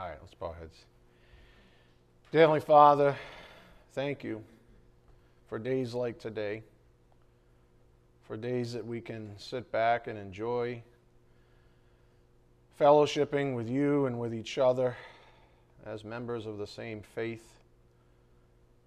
[0.00, 0.86] All right, let's bow our heads.
[2.32, 3.14] Dear Heavenly Father,
[3.92, 4.42] thank you
[5.46, 6.62] for days like today,
[8.22, 10.82] for days that we can sit back and enjoy
[12.80, 14.96] fellowshipping with you and with each other
[15.84, 17.60] as members of the same faith,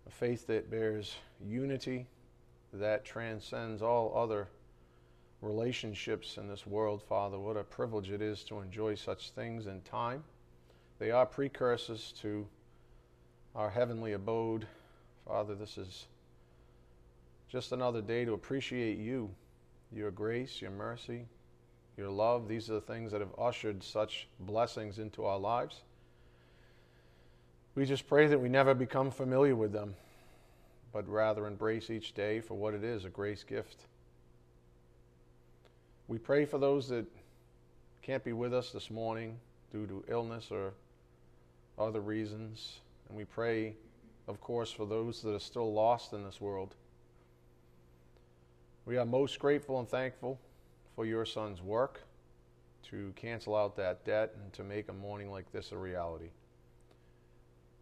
[0.08, 2.08] a faith that bears unity,
[2.74, 4.48] that transcends all other
[5.44, 7.38] relationships in this world, Father.
[7.38, 10.24] What a privilege it is to enjoy such things in time.
[11.00, 12.48] They are precursors to
[13.56, 14.68] our heavenly abode.
[15.28, 16.06] Father, this is
[17.50, 19.30] just another day to appreciate you,
[19.92, 21.26] your grace, your mercy,
[21.98, 22.48] your love.
[22.48, 25.82] These are the things that have ushered such blessings into our lives.
[27.76, 29.96] We just pray that we never become familiar with them,
[30.92, 33.86] but rather embrace each day for what it is a grace gift.
[36.08, 37.06] We pray for those that
[38.02, 39.40] can't be with us this morning
[39.72, 40.74] due to illness or
[41.78, 42.80] other reasons.
[43.08, 43.76] And we pray,
[44.28, 46.76] of course, for those that are still lost in this world.
[48.86, 50.40] We are most grateful and thankful
[50.96, 52.02] for your son's work
[52.90, 56.30] to cancel out that debt and to make a morning like this a reality.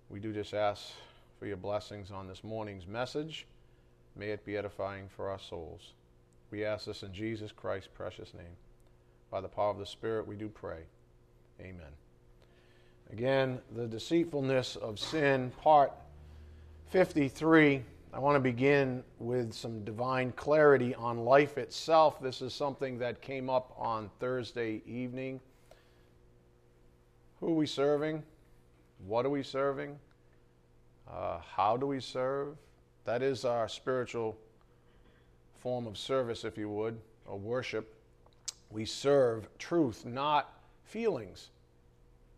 [0.10, 0.92] We do just ask
[1.40, 3.48] for your blessings on this morning's message.
[4.16, 5.94] May it be edifying for our souls.
[6.52, 8.58] We ask this in Jesus Christ's precious name.
[9.32, 10.84] By the power of the Spirit, we do pray.
[11.60, 11.94] Amen.
[13.12, 15.92] Again, the deceitfulness of sin, part
[16.92, 17.84] 53.
[18.14, 22.22] I want to begin with some divine clarity on life itself.
[22.22, 25.42] This is something that came up on Thursday evening.
[27.42, 28.24] Who are we serving?
[29.06, 30.00] What are we serving?
[31.10, 32.56] Uh, how do we serve?
[33.04, 34.38] That is our spiritual
[35.60, 37.94] form of service, if you would, or worship.
[38.70, 40.54] We serve truth, not
[40.86, 41.50] feelings.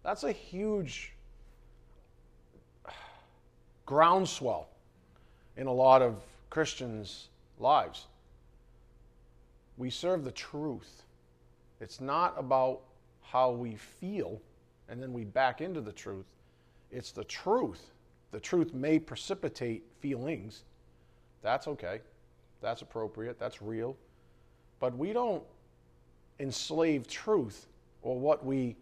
[0.03, 1.13] That's a huge
[3.85, 4.67] groundswell
[5.57, 6.15] in a lot of
[6.49, 7.29] Christians'
[7.59, 8.05] lives.
[9.78, 11.03] We serve the truth.
[11.79, 12.81] It's not about
[13.22, 14.39] how we feel
[14.89, 16.25] and then we back into the truth.
[16.91, 17.91] It's the truth.
[18.31, 20.63] The truth may precipitate feelings.
[21.41, 22.01] That's okay.
[22.61, 23.39] That's appropriate.
[23.39, 23.95] That's real.
[24.79, 25.44] But we don't
[26.39, 27.67] enslave truth
[28.01, 28.75] or what we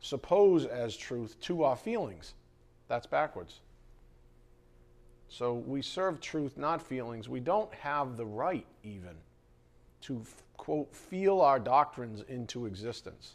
[0.00, 2.34] suppose as truth to our feelings.
[2.88, 3.60] That's backwards.
[5.28, 7.28] So we serve truth, not feelings.
[7.28, 9.16] We don't have the right, even,
[10.02, 10.22] to,
[10.56, 13.34] quote, feel our doctrines into existence.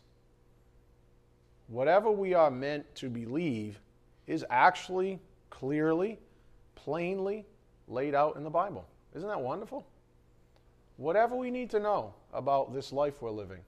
[1.67, 3.79] Whatever we are meant to believe
[4.27, 6.17] is actually clearly,
[6.75, 7.45] plainly
[7.87, 8.85] laid out in the Bible.
[9.13, 9.85] Isn't that wonderful?
[10.97, 13.59] Whatever we need to know about this life we're living,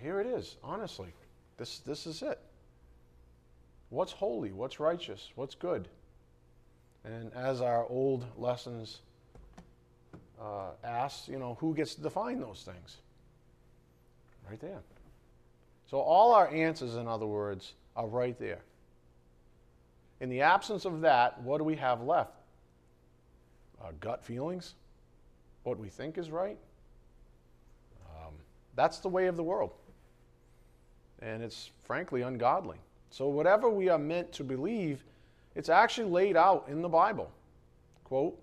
[0.00, 1.12] here it is, honestly.
[1.56, 2.38] This, this is it.
[3.90, 4.52] What's holy?
[4.52, 5.30] What's righteous?
[5.36, 5.88] What's good?
[7.04, 9.00] And as our old lessons
[10.40, 12.98] uh, ask, you know, who gets to define those things?
[14.48, 14.80] Right there.
[15.90, 18.60] So all our answers, in other words, are right there.
[20.20, 22.32] In the absence of that, what do we have left?
[23.82, 24.74] Our gut feelings?
[25.62, 26.58] What we think is right?
[28.08, 28.34] Um,
[28.74, 29.72] that's the way of the world.
[31.22, 32.78] And it's frankly ungodly.
[33.10, 35.04] So, whatever we are meant to believe,
[35.54, 37.30] it's actually laid out in the Bible.
[38.04, 38.38] Quote,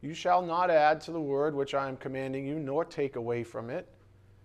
[0.00, 3.44] You shall not add to the word which I am commanding you, nor take away
[3.44, 3.88] from it,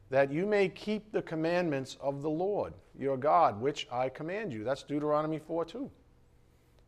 [0.09, 4.63] that you may keep the commandments of the Lord your God, which I command you.
[4.63, 5.89] That's Deuteronomy 4 2.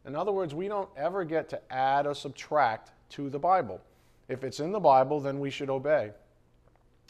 [0.05, 3.79] In other words, we don't ever get to add or subtract to the Bible.
[4.27, 6.11] If it's in the Bible, then we should obey.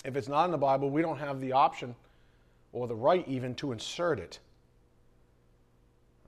[0.04, 1.96] If it's not in the Bible, we don't have the option
[2.74, 4.40] or the right even to insert it.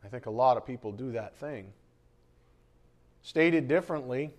[0.04, 1.72] I think a lot of people do that thing.
[3.22, 4.31] Stated differently,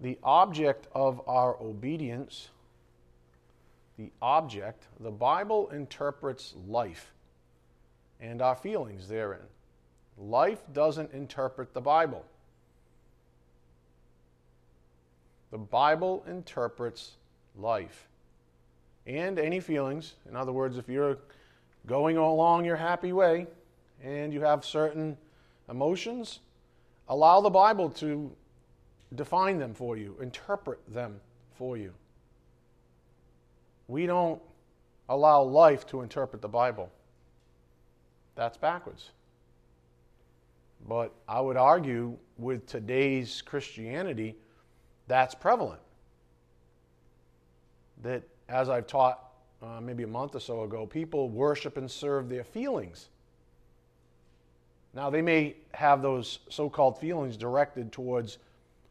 [0.00, 2.48] the object of our obedience,
[3.98, 7.12] the object, the Bible interprets life
[8.20, 9.40] and our feelings therein.
[10.16, 12.24] Life doesn't interpret the Bible.
[15.50, 17.12] The Bible interprets
[17.56, 18.08] life
[19.06, 20.14] and any feelings.
[20.28, 21.18] In other words, if you're
[21.86, 23.46] going along your happy way
[24.02, 25.16] and you have certain
[25.68, 26.40] emotions,
[27.08, 28.30] allow the Bible to
[29.14, 31.20] define them for you, interpret them
[31.54, 31.92] for you.
[33.88, 34.40] We don't
[35.08, 36.90] allow life to interpret the Bible.
[38.34, 39.10] That's backwards.
[40.88, 44.36] But I would argue with today's Christianity,
[45.06, 45.80] that's prevalent.
[48.02, 48.22] That
[48.52, 49.20] as I've taught
[49.62, 53.08] uh, maybe a month or so ago, people worship and serve their feelings
[54.94, 58.38] Now, they may have those so called feelings directed towards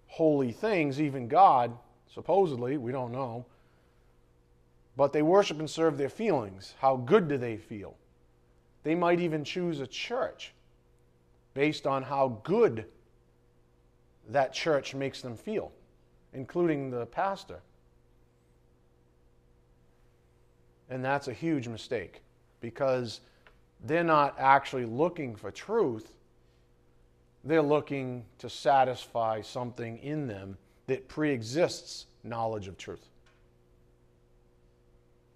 [0.08, 1.78] holy things, even God,
[2.08, 3.46] supposedly, we don't know.
[4.98, 6.76] But they worship and serve their feelings.
[6.80, 7.96] How good do they feel?
[8.84, 10.54] They might even choose a church
[11.54, 12.86] based on how good
[14.30, 15.72] that church makes them feel,
[16.34, 17.62] including the pastor.
[20.92, 22.22] And that's a huge mistake
[22.60, 23.22] because
[23.86, 26.12] they're not actually looking for truth.
[27.46, 30.58] They're looking to satisfy something in them
[30.88, 33.08] that preexists knowledge of truth.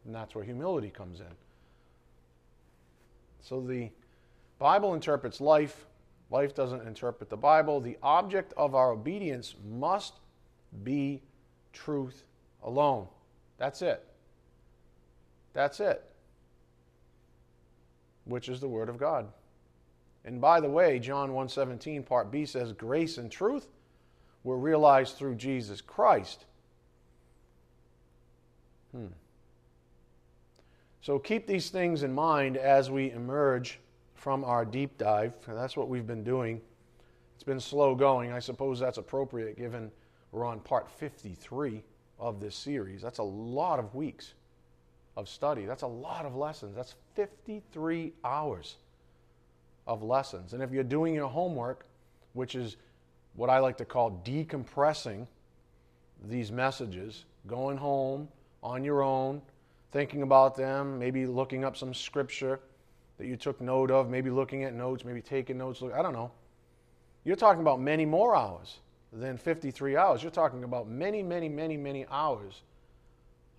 [0.05, 1.33] And that's where humility comes in.
[3.41, 3.89] So the
[4.59, 5.85] Bible interprets life,
[6.29, 7.79] life doesn't interpret the Bible.
[7.79, 10.15] The object of our obedience must
[10.83, 11.21] be
[11.71, 12.25] truth
[12.61, 13.07] alone.
[13.57, 14.05] That's it.
[15.55, 16.03] That's it.
[18.25, 19.27] Which is the word of God.
[20.25, 23.67] And by the way, John 1:17 part B says grace and truth
[24.43, 26.45] were realized through Jesus Christ.
[28.91, 29.07] Hmm.
[31.01, 33.79] So keep these things in mind as we emerge
[34.15, 35.33] from our deep dive.
[35.47, 36.59] That's what we've been doing.
[37.35, 38.31] It's been slow going.
[38.31, 39.91] I suppose that's appropriate given
[40.31, 41.83] we're on part 53
[42.19, 43.01] of this series.
[43.01, 44.33] That's a lot of weeks
[45.15, 45.65] of study.
[45.65, 46.75] That's a lot of lessons.
[46.75, 48.75] That's 53 hours
[49.87, 50.53] of lessons.
[50.53, 51.85] And if you're doing your homework,
[52.33, 52.77] which is
[53.35, 55.27] what I like to call decompressing
[56.23, 58.27] these messages, going home
[58.63, 59.41] on your own,
[59.91, 62.59] thinking about them, maybe looking up some scripture
[63.17, 65.81] that you took note of, maybe looking at notes, maybe taking notes.
[65.81, 66.31] I don't know.
[67.23, 68.79] You're talking about many more hours
[69.13, 70.21] than 53 hours.
[70.21, 72.61] You're talking about many, many, many, many hours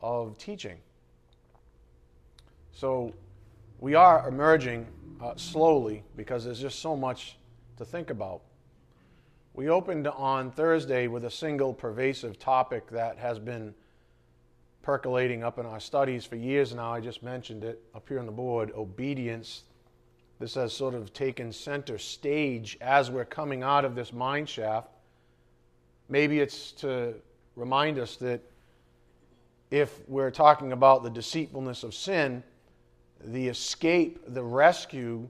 [0.03, 0.77] of teaching.
[2.77, 3.15] So
[3.81, 4.87] we are emerging
[5.23, 7.39] uh, slowly because there's just so much
[7.79, 8.43] to think about.
[9.55, 13.73] We opened on Thursday with a single pervasive topic that has been
[14.83, 16.93] percolating up in our studies for years now.
[16.93, 19.63] I just mentioned it up here on the board obedience.
[20.39, 24.89] This has sort of taken center stage as we're coming out of this mine shaft.
[26.11, 27.15] Maybe it's to
[27.55, 28.43] remind us that
[29.71, 32.43] if we're talking about the deceitfulness of sin,
[33.25, 35.29] the escape, the rescue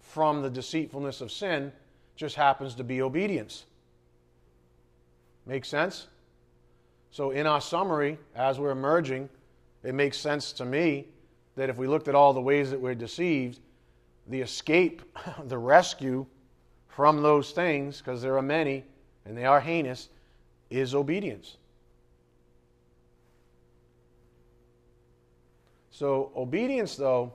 [0.00, 1.72] from the deceitfulness of sin
[2.14, 3.66] just happens to be obedience.
[5.44, 6.06] Make sense?
[7.10, 9.28] So, in our summary, as we're emerging,
[9.82, 11.06] it makes sense to me
[11.54, 13.60] that if we looked at all the ways that we're deceived,
[14.26, 15.02] the escape,
[15.44, 16.26] the rescue
[16.88, 18.84] from those things, because there are many
[19.24, 20.08] and they are heinous,
[20.70, 21.56] is obedience.
[25.96, 27.32] So, obedience, though,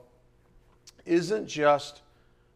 [1.04, 2.02] isn't just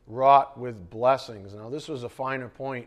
[0.07, 1.53] wrought with blessings.
[1.53, 2.87] Now, this was a finer point,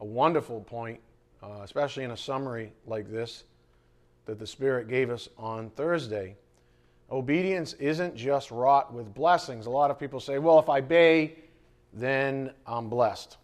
[0.00, 1.00] a wonderful point,
[1.42, 3.44] uh, especially in a summary like this
[4.26, 6.36] that the Spirit gave us on Thursday.
[7.10, 9.64] Obedience isn't just wrought with blessings.
[9.64, 11.36] A lot of people say, well, if I obey,
[11.94, 13.38] then I'm blessed.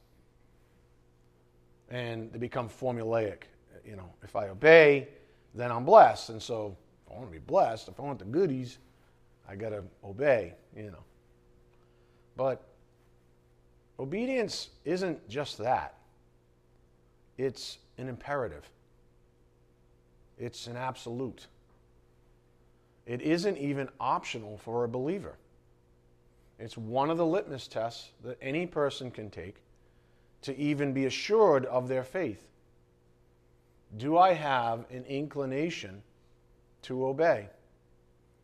[1.89, 3.45] And they become formulaic.
[3.87, 5.09] You know, if I obey,
[5.55, 6.29] then I'm blessed.
[6.29, 6.77] And so,
[7.07, 8.77] if I want to be blessed, if I want the goodies,
[9.49, 11.05] I got to obey, you know.
[12.37, 12.63] But
[13.99, 15.95] obedience isn't just that,
[17.39, 18.69] it's an imperative.
[20.39, 21.47] It's an absolute.
[23.07, 25.37] It isn't even optional for a believer.
[26.59, 29.57] It's one of the litmus tests that any person can take
[30.43, 32.49] to even be assured of their faith.
[33.97, 36.03] Do I have an inclination
[36.83, 37.49] to obey?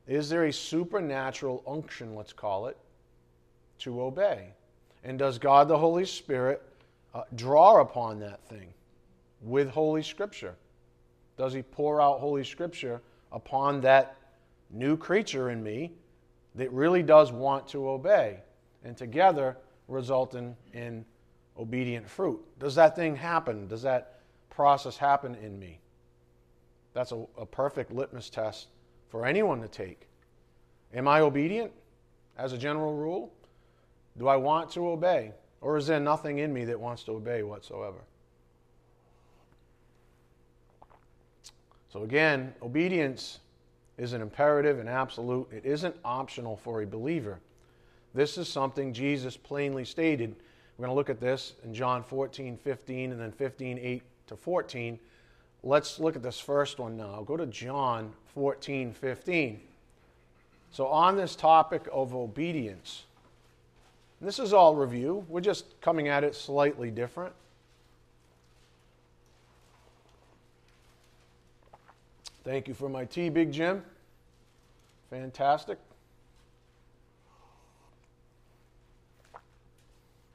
[0.06, 2.76] Is there a supernatural unction, let's call it,
[3.80, 4.48] to obey?
[5.04, 6.62] And does God the Holy Spirit
[7.14, 8.72] uh, draw upon that thing
[9.42, 10.56] with Holy Scripture?
[11.40, 13.00] does he pour out Holy Scripture
[13.32, 14.18] upon that
[14.68, 15.90] new creature in me
[16.54, 18.40] that really does want to obey
[18.84, 19.56] and together
[19.88, 21.02] result in, in
[21.56, 22.38] obedient fruit.
[22.58, 23.66] Does that thing happen?
[23.68, 25.80] Does that process happen in me?
[26.92, 28.68] That's a, a perfect litmus test
[29.10, 30.08] for anyone to take.
[30.94, 31.72] Am I obedient
[32.38, 33.32] as a general rule?
[34.18, 35.32] Do I want to obey?
[35.60, 37.98] Or is there nothing in me that wants to obey whatsoever?
[41.92, 43.40] So, again, obedience
[43.98, 45.48] is an imperative and absolute.
[45.52, 47.40] It isn't optional for a believer.
[48.14, 50.34] This is something Jesus plainly stated.
[50.76, 54.36] We're going to look at this in John 14, 15, and then 15, 8 to
[54.36, 54.98] 14.
[55.62, 57.22] Let's look at this first one now.
[57.26, 59.60] Go to John 14, 15.
[60.72, 63.04] So, on this topic of obedience,
[64.20, 65.24] this is all review.
[65.28, 67.34] We're just coming at it slightly different.
[72.44, 73.82] Thank you for my tea, Big Jim.
[75.10, 75.78] Fantastic.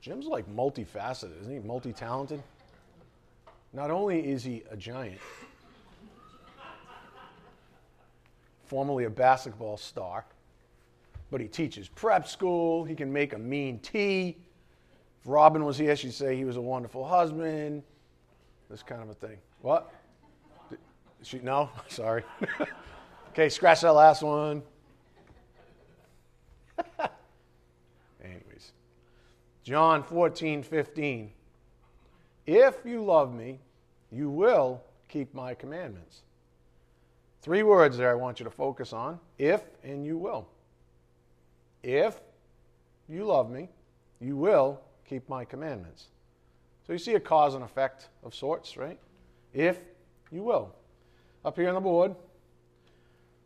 [0.01, 1.59] Jim's like multifaceted, isn't he?
[1.67, 2.43] Multi talented.
[3.75, 5.19] Not only is he a giant,
[8.63, 10.23] formerly a basketball star,
[11.29, 12.85] but he teaches prep school.
[12.85, 14.37] He can make a mean tea.
[15.21, 17.83] If Robin was here, she'd say he was a wonderful husband.
[18.69, 19.37] This kind of a thing.
[19.61, 19.91] What?
[21.21, 21.69] She, no?
[21.89, 22.23] Sorry.
[23.29, 24.63] okay, scratch that last one.
[28.23, 28.71] Anyways,
[29.63, 31.31] John 14, 15.
[32.45, 33.59] If you love me,
[34.11, 36.21] you will keep my commandments.
[37.41, 40.47] Three words there I want you to focus on if and you will.
[41.83, 42.19] If
[43.07, 43.69] you love me,
[44.19, 46.07] you will keep my commandments.
[46.85, 48.99] So you see a cause and effect of sorts, right?
[49.53, 49.79] If
[50.31, 50.73] you will.
[51.43, 52.15] Up here on the board,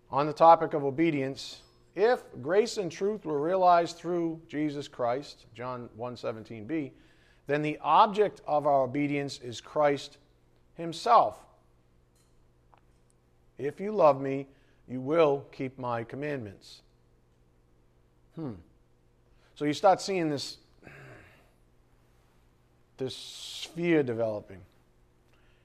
[0.09, 1.61] on the topic of obedience,
[1.95, 6.91] if grace and truth were realized through Jesus Christ, John 1:17b,
[7.49, 10.19] then the object of our obedience is Christ
[10.75, 11.35] himself.
[13.57, 14.45] If you love me,
[14.87, 16.83] you will keep my commandments.
[18.35, 18.53] Hmm.
[19.55, 20.57] So you start seeing this,
[22.97, 24.61] this sphere developing.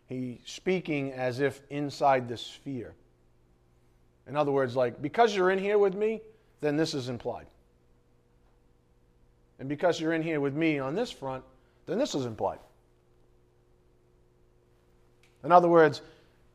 [0.06, 2.94] He speaking as if inside the sphere.
[4.26, 6.22] In other words, like, because you're in here with me,
[6.62, 7.46] then this is implied.
[9.58, 11.44] And because you're in here with me on this front,
[11.86, 12.58] then this is implied.
[15.44, 16.00] In other words,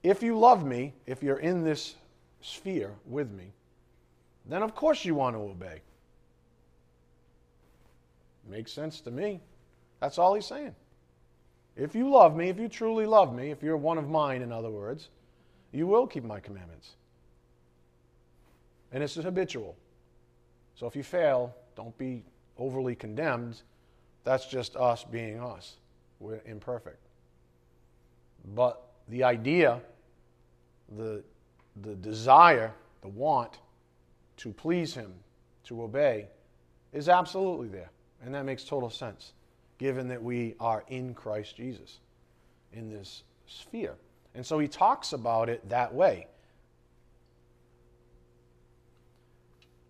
[0.01, 1.95] if you love me, if you're in this
[2.41, 3.51] sphere with me,
[4.45, 5.81] then of course you want to obey.
[8.49, 9.41] Makes sense to me.
[9.99, 10.73] That's all he's saying.
[11.75, 14.51] If you love me, if you truly love me, if you're one of mine, in
[14.51, 15.09] other words,
[15.71, 16.95] you will keep my commandments.
[18.91, 19.75] And it's habitual.
[20.75, 22.23] So if you fail, don't be
[22.57, 23.61] overly condemned.
[24.23, 25.77] That's just us being us.
[26.19, 27.07] We're imperfect.
[28.55, 29.81] But the idea,
[30.97, 31.23] the,
[31.81, 33.59] the desire, the want
[34.37, 35.13] to please Him,
[35.65, 36.27] to obey,
[36.93, 37.91] is absolutely there.
[38.23, 39.33] And that makes total sense,
[39.77, 41.99] given that we are in Christ Jesus
[42.73, 43.95] in this sphere.
[44.35, 46.27] And so he talks about it that way.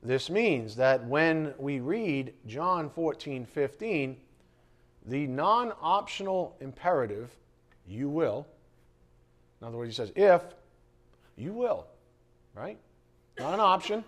[0.02, 4.18] This means that when we read John 14, 15,
[5.06, 7.32] the non optional imperative,
[7.88, 8.48] you will,
[9.60, 10.42] in other words, he says, if,
[11.36, 11.88] you will,
[12.54, 12.78] right?
[13.40, 14.04] Not an option,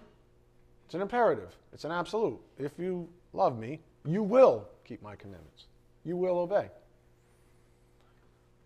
[0.86, 2.39] it's an imperative, it's an absolute.
[2.57, 5.65] If you love me, you will keep my commandments.
[6.03, 6.69] You will obey.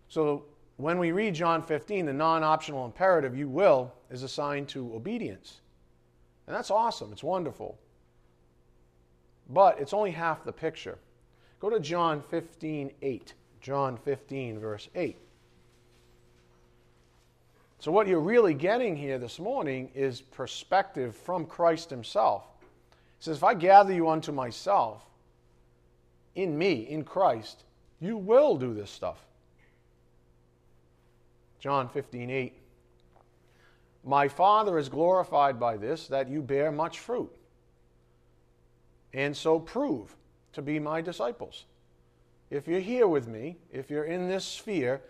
[0.08, 0.44] So
[0.76, 5.60] when we read John 15, the non optional imperative, you will, is assigned to obedience.
[6.46, 7.12] And that's awesome.
[7.12, 7.78] It's wonderful.
[9.48, 10.98] But it's only half the picture.
[11.60, 13.34] Go to John 15, 8.
[13.60, 15.16] John 15, verse 8.
[17.78, 22.44] So, what you're really getting here this morning is perspective from Christ Himself.
[23.18, 25.02] He says, If I gather you unto myself,
[26.34, 27.64] in me, in Christ,
[28.00, 29.18] you will do this stuff.
[31.58, 32.54] John 15, 8.
[34.06, 37.30] My Father is glorified by this, that you bear much fruit,
[39.12, 40.14] and so prove
[40.52, 41.64] to be my disciples.
[42.48, 45.02] If you're here with me, if you're in this sphere,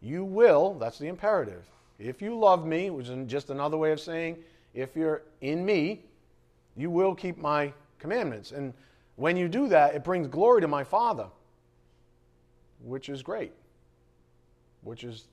[0.00, 1.68] you will, that's the imperative.
[1.98, 4.38] If you love me, which is just another way of saying,
[4.72, 6.02] if you're in me,
[6.76, 8.52] you will keep my commandments.
[8.52, 8.72] And
[9.16, 11.26] when you do that, it brings glory to my Father,
[12.84, 13.52] which is great,
[14.82, 15.24] which is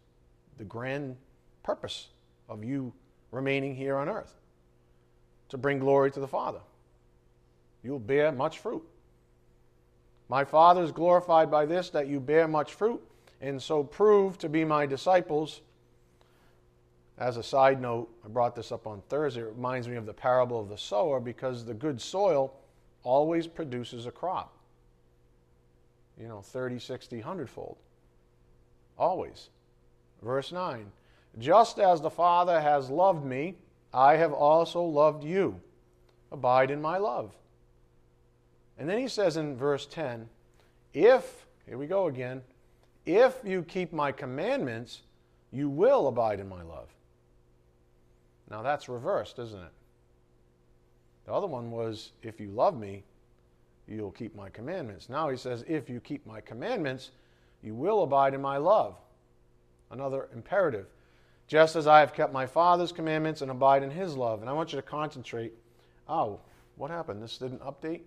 [0.57, 1.15] the grand
[1.61, 2.07] purpose
[2.49, 2.91] of you
[3.31, 4.35] remaining here on earth
[5.49, 6.59] to bring glory to the Father.
[7.83, 8.83] You'll bear much fruit.
[10.29, 13.01] My Father is glorified by this, that you bear much fruit,
[13.41, 15.61] and so prove to be my disciples.
[17.17, 19.41] As a side note, I brought this up on Thursday.
[19.41, 22.53] It reminds me of the parable of the sower because the good soil
[23.03, 24.53] always produces a crop.
[26.19, 27.77] You know, 30, 60, 100 fold.
[28.97, 29.49] Always.
[30.21, 30.91] Verse 9
[31.39, 33.55] Just as the Father has loved me,
[33.93, 35.59] I have also loved you.
[36.31, 37.33] Abide in my love.
[38.77, 40.27] And then he says in verse 10
[40.93, 42.41] If, here we go again,
[43.05, 45.01] if you keep my commandments,
[45.51, 46.87] you will abide in my love.
[48.49, 49.71] Now that's reversed, isn't it?
[51.25, 53.03] The other one was, if you love me,
[53.87, 55.09] you'll keep my commandments.
[55.09, 57.11] Now he says, if you keep my commandments,
[57.61, 58.95] you will abide in my love.
[59.91, 60.87] Another imperative.
[61.51, 64.39] Just as I have kept my Father's commandments and abide in his love.
[64.39, 65.51] And I want you to concentrate.
[66.07, 66.39] Oh,
[66.77, 67.21] what happened?
[67.21, 68.03] This didn't update?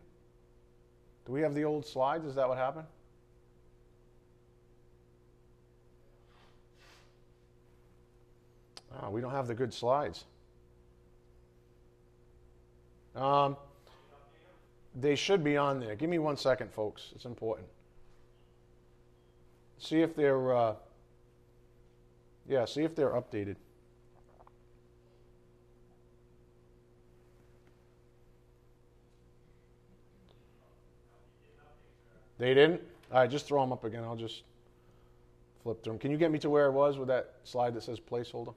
[1.27, 2.25] Do we have the old slides?
[2.25, 2.87] Is that what happened?
[9.03, 10.25] Oh, we don't have the good slides.
[13.15, 13.59] Um,
[14.99, 15.97] they should be on there.
[15.97, 17.11] Give me one second, folks.
[17.15, 17.69] It's important.
[19.77, 20.75] See if they're, uh,
[22.49, 23.57] yeah, see if they're updated.
[32.39, 32.83] They didn't?
[33.13, 34.03] All right, just throw them up again.
[34.05, 34.43] I'll just
[35.63, 35.99] flip through them.
[35.99, 38.55] Can you get me to where I was with that slide that says placeholder?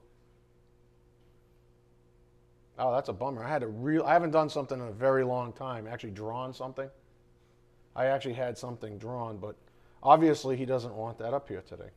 [2.78, 3.44] Oh, that's a bummer.
[3.44, 6.52] I had a real I haven't done something in a very long time, actually drawn
[6.52, 6.88] something.
[7.96, 9.56] I actually had something drawn, but
[10.02, 11.90] obviously he doesn't want that up here today.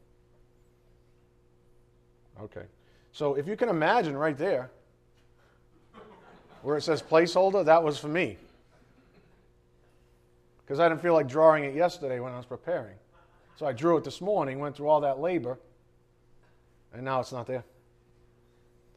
[2.39, 2.65] Okay.
[3.11, 4.69] So if you can imagine right there
[6.61, 8.37] where it says placeholder, that was for me.
[10.63, 12.95] Because I didn't feel like drawing it yesterday when I was preparing.
[13.57, 15.59] So I drew it this morning, went through all that labor,
[16.93, 17.63] and now it's not there.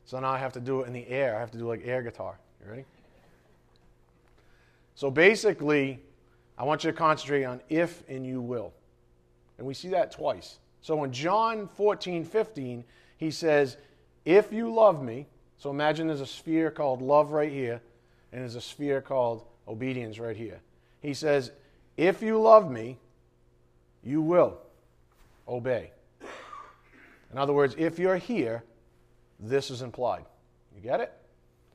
[0.05, 1.37] So now I have to do it in the air.
[1.37, 2.38] I have to do like air guitar.
[2.62, 2.85] You ready?
[4.95, 6.00] So basically,
[6.57, 8.73] I want you to concentrate on if and you will.
[9.59, 10.59] And we see that twice.
[10.83, 12.85] So in John 14, 15,
[13.16, 13.76] he says,
[14.25, 15.26] If you love me,
[15.59, 17.80] so imagine there's a sphere called love right here,
[18.33, 20.61] and there's a sphere called obedience right here.
[21.00, 21.52] He says,
[21.97, 22.99] If you love me,
[24.02, 24.59] you will
[25.49, 25.90] obey.
[27.33, 28.62] In other words, if you're here,
[29.40, 30.25] this is implied.
[30.75, 31.12] You get it?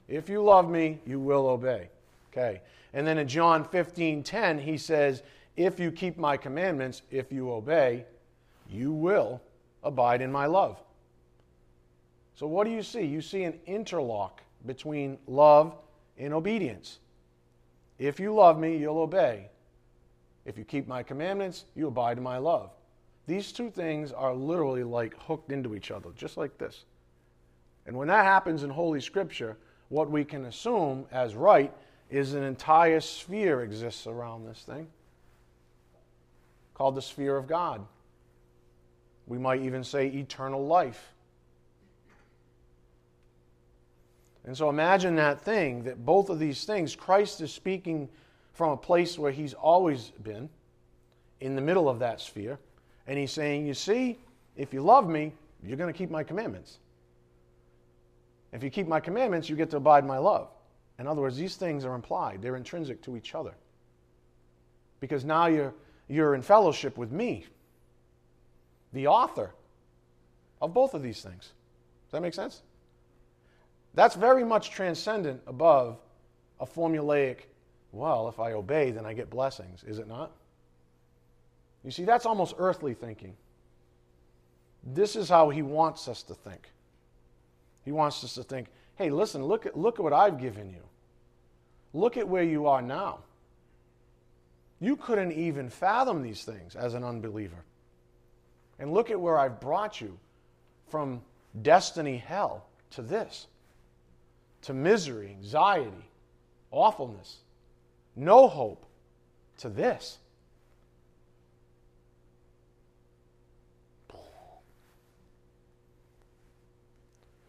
[0.07, 1.89] If you love me, you will obey.
[2.31, 2.61] Okay.
[2.93, 5.21] And then in John 15 10, he says,
[5.55, 8.05] If you keep my commandments, if you obey,
[8.69, 9.41] you will
[9.83, 10.81] abide in my love.
[12.39, 13.01] So, what do you see?
[13.01, 15.75] You see an interlock between love
[16.17, 16.99] and obedience.
[17.97, 19.49] If you love me, you'll obey.
[20.45, 22.71] If you keep my commandments, you abide in my love.
[23.27, 26.85] These two things are literally like hooked into each other, just like this.
[27.85, 29.57] And when that happens in Holy Scripture,
[29.89, 31.73] what we can assume as right
[32.09, 34.87] is an entire sphere exists around this thing
[36.73, 37.85] called the sphere of God.
[39.27, 41.11] We might even say eternal life.
[44.45, 48.09] And so imagine that thing, that both of these things, Christ is speaking
[48.53, 50.49] from a place where he's always been,
[51.41, 52.59] in the middle of that sphere.
[53.07, 54.19] And he's saying, You see,
[54.55, 56.79] if you love me, you're going to keep my commandments.
[58.51, 60.49] If you keep my commandments, you get to abide my love.
[60.97, 63.53] In other words, these things are implied, they're intrinsic to each other.
[64.99, 65.73] Because now you're,
[66.07, 67.45] you're in fellowship with me,
[68.91, 69.53] the author
[70.61, 71.53] of both of these things.
[72.07, 72.63] Does that make sense?
[73.93, 75.97] That's very much transcendent above
[76.59, 77.41] a formulaic,
[77.91, 80.31] well, if I obey, then I get blessings, is it not?
[81.83, 83.35] You see, that's almost earthly thinking.
[84.83, 86.69] This is how he wants us to think.
[87.85, 90.83] He wants us to think, hey, listen, look at, look at what I've given you.
[91.93, 93.19] Look at where you are now.
[94.79, 97.63] You couldn't even fathom these things as an unbeliever.
[98.77, 100.17] And look at where I've brought you
[100.87, 101.21] from
[101.61, 103.47] destiny hell to this,
[104.61, 106.09] to misery, anxiety,
[106.71, 107.37] awfulness,
[108.15, 108.85] no hope,
[109.57, 110.19] to this.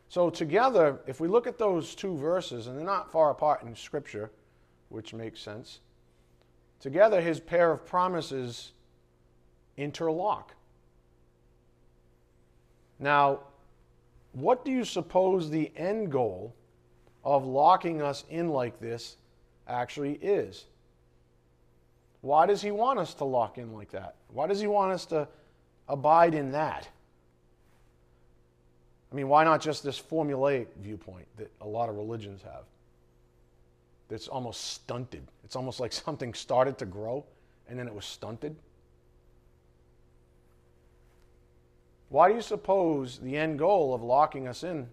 [0.09, 3.77] So, together, if we look at those two verses, and they're not far apart in
[3.77, 4.33] Scripture,
[4.89, 5.79] which makes sense,
[6.81, 8.73] together his pair of promises
[9.77, 10.55] interlock.
[12.99, 13.41] Now,
[14.33, 16.55] what do you suppose the end goal
[17.25, 19.17] of locking us in like this
[19.69, 20.65] actually is?
[22.23, 24.15] Why does he want us to lock in like that?
[24.29, 25.29] Why does he want us to
[25.89, 26.89] abide in that?
[29.11, 32.65] I mean, why not just this formulaic viewpoint that a lot of religions have?
[34.09, 35.23] That's almost stunted.
[35.45, 37.25] It's almost like something started to grow
[37.69, 38.55] and then it was stunted.
[42.09, 44.89] Why do you suppose the end goal of locking us in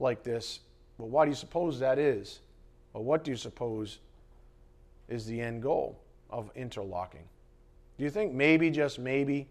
[0.00, 0.60] like this?
[0.98, 2.40] Well, why do you suppose that is?
[2.92, 3.98] Or what do you suppose
[5.08, 7.24] is the end goal of interlocking?
[7.98, 9.48] Do you think maybe, just maybe,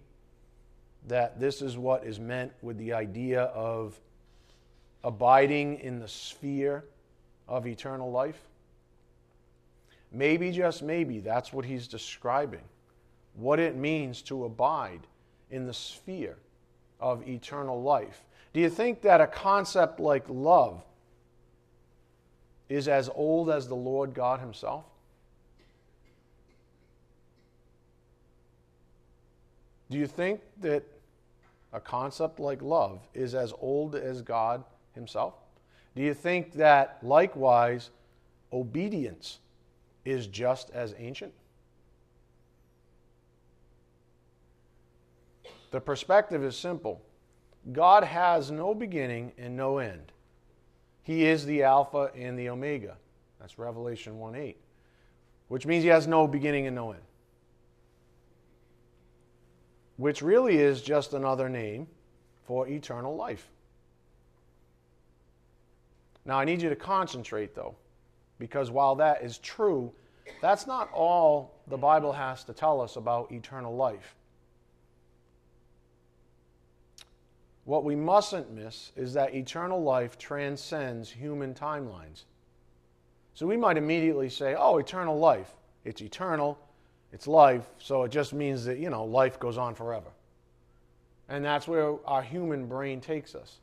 [1.07, 3.99] that this is what is meant with the idea of
[5.03, 6.85] abiding in the sphere
[7.47, 8.39] of eternal life?
[10.13, 12.61] maybe, just maybe, that's what he's describing
[13.35, 15.01] what it means to abide
[15.49, 16.37] in the sphere
[16.99, 18.23] of eternal life.
[18.53, 20.83] Do you think that a concept like love
[22.73, 24.85] is as old as the Lord God Himself?
[29.91, 30.83] Do you think that
[31.71, 34.63] a concept like love is as old as God
[34.95, 35.35] Himself?
[35.95, 37.91] Do you think that likewise
[38.51, 39.37] obedience
[40.03, 41.33] is just as ancient?
[45.69, 47.03] The perspective is simple
[47.71, 50.12] God has no beginning and no end.
[51.03, 52.97] He is the Alpha and the Omega.
[53.39, 54.57] That's Revelation 1 8,
[55.49, 57.03] which means he has no beginning and no end.
[59.97, 61.87] Which really is just another name
[62.45, 63.49] for eternal life.
[66.25, 67.75] Now, I need you to concentrate, though,
[68.39, 69.91] because while that is true,
[70.41, 74.15] that's not all the Bible has to tell us about eternal life.
[77.65, 82.23] What we mustn't miss is that eternal life transcends human timelines.
[83.33, 85.51] So we might immediately say, oh, eternal life.
[85.85, 86.57] It's eternal,
[87.11, 90.09] it's life, so it just means that, you know, life goes on forever.
[91.29, 93.59] And that's where our human brain takes us.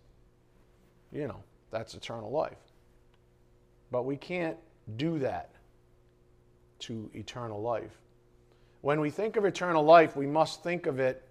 [1.12, 2.58] You know, that's eternal life.
[3.90, 4.56] But we can't
[4.96, 5.50] do that
[6.80, 7.98] to eternal life.
[8.80, 11.22] When we think of eternal life, we must think of it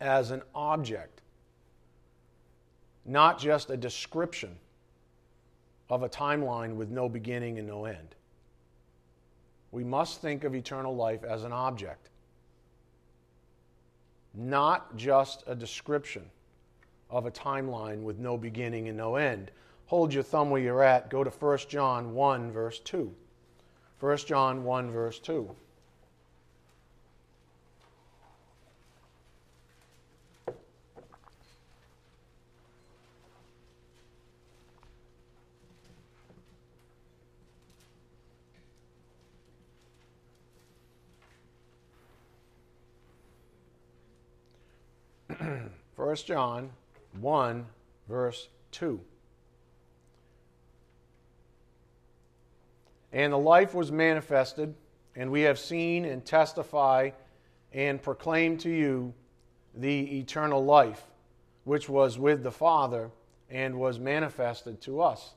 [0.00, 1.11] as an object
[3.04, 4.56] not just a description
[5.90, 8.14] of a timeline with no beginning and no end.
[9.70, 12.10] We must think of eternal life as an object,
[14.34, 16.24] not just a description
[17.10, 19.50] of a timeline with no beginning and no end.
[19.86, 21.10] Hold your thumb where you're at.
[21.10, 23.14] Go to 1 John 1, verse 2.
[24.00, 25.54] 1 John 1, verse 2.
[46.12, 46.68] 1 John
[47.22, 47.66] 1,
[48.06, 49.00] verse 2.
[53.14, 54.74] And the life was manifested,
[55.16, 57.12] and we have seen and testify
[57.72, 59.14] and proclaim to you
[59.74, 61.02] the eternal life,
[61.64, 63.08] which was with the Father
[63.48, 65.32] and was manifested to us.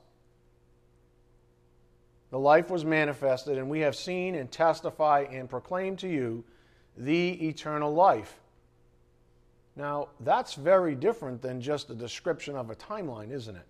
[2.30, 6.44] The life was manifested, and we have seen and testify and proclaim to you
[6.98, 8.40] the eternal life
[9.76, 13.66] now, that's very different than just a description of a timeline, isn't it?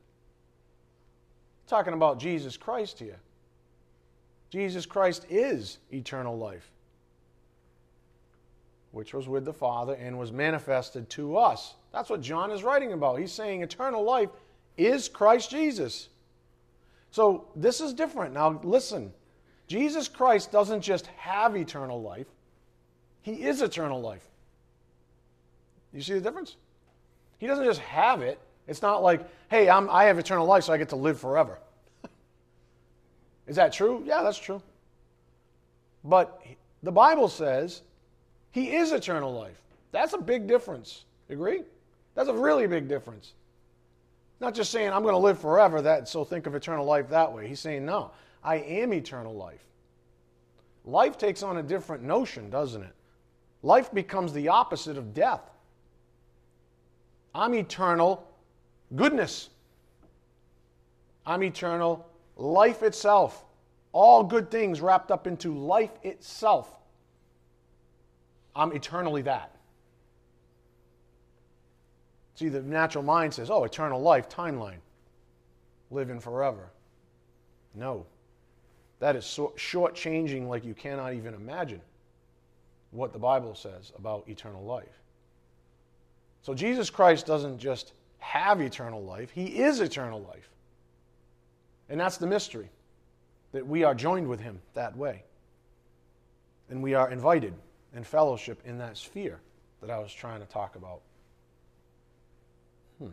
[1.67, 3.19] Talking about Jesus Christ here.
[4.51, 6.71] Jesus Christ is eternal life,
[8.93, 11.75] which was with the Father and was manifested to us.
[11.93, 13.19] That's what John is writing about.
[13.19, 14.31] He's saying eternal life
[14.77, 16.09] is Christ Jesus.
[17.11, 18.33] So this is different.
[18.33, 19.13] Now, listen
[19.67, 22.29] Jesus Christ doesn't just have eternal life,
[23.23, 24.29] He is eternal life.
[25.97, 26.57] You see the difference?
[27.39, 28.39] He doesn't just have it.
[28.69, 31.59] It's not like, hey, I'm, I have eternal life, so I get to live forever.
[33.47, 34.03] Is that true?
[34.05, 34.61] Yeah, that's true.
[36.05, 36.43] But
[36.83, 37.83] the Bible says
[38.53, 39.61] he is eternal life.
[39.91, 41.05] That's a big difference.
[41.31, 41.63] Agree?
[42.15, 43.33] That's a really big difference.
[44.39, 47.33] Not just saying I'm going to live forever, that so think of eternal life that
[47.33, 47.49] way.
[47.49, 48.13] He's saying, no,
[48.45, 49.65] I am eternal life.
[50.85, 52.93] Life takes on a different notion, doesn't it?
[53.63, 55.56] Life becomes the opposite of death.
[57.37, 58.27] I'm eternal
[58.95, 59.51] goodness.
[61.27, 63.45] I'm eternal life itself.
[63.93, 66.75] All good things wrapped up into life itself.
[68.55, 69.55] I'm eternally that.
[72.37, 74.81] See, the natural mind says, oh, eternal life, timeline,
[75.91, 76.71] living forever.
[77.75, 78.07] No.
[78.99, 81.83] That is so shortchanging like you cannot even imagine
[82.93, 85.03] what the Bible says about eternal life.
[86.47, 90.49] So Jesus Christ doesn't just have eternal life, he is eternal life.
[91.89, 92.71] And that's the mystery
[93.51, 95.25] that we are joined with him that way.
[96.71, 97.53] And we are invited
[97.97, 99.41] in fellowship in that sphere
[99.81, 101.01] that I was trying to talk about.
[103.01, 103.11] Hmm.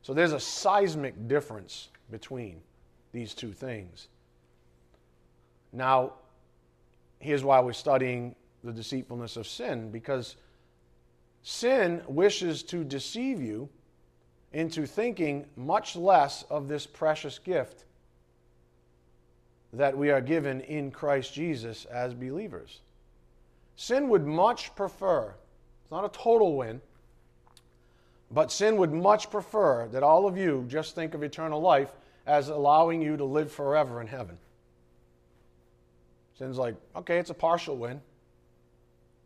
[0.00, 2.62] So there's a seismic difference between
[3.12, 4.08] these two things.
[5.70, 6.14] Now,
[7.18, 10.36] here's why we're studying the deceitfulness of sin, because
[11.42, 13.68] Sin wishes to deceive you
[14.52, 17.84] into thinking much less of this precious gift.
[19.72, 22.80] that we are given in Christ Jesus as believers.
[23.76, 25.34] Sin would much prefer,
[25.82, 26.80] it's not a total win,
[28.30, 31.92] but sin would much prefer that all of you just think of eternal life
[32.26, 34.38] as allowing you to live forever in heaven.
[36.38, 38.00] Sin's like, okay, it's a partial win,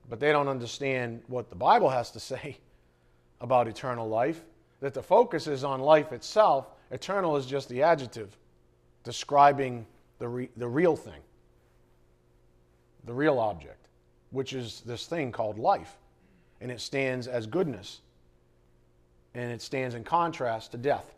[0.08, 2.58] but they don't understand what the Bible has to say
[3.40, 4.42] about eternal life,
[4.80, 6.68] that the focus is on life itself.
[6.90, 8.36] Eternal is just the adjective
[9.04, 9.86] describing
[10.18, 11.20] the, re- the real thing,
[13.04, 13.88] the real object,
[14.30, 15.96] which is this thing called life.
[16.60, 18.00] And it stands as goodness,
[19.34, 21.15] and it stands in contrast to death.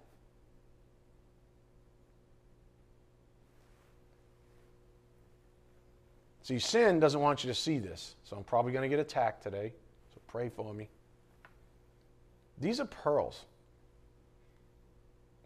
[6.49, 9.43] See, sin doesn't want you to see this, so I'm probably going to get attacked
[9.43, 9.71] today,
[10.15, 10.89] so pray for me.
[12.59, 13.45] These are pearls.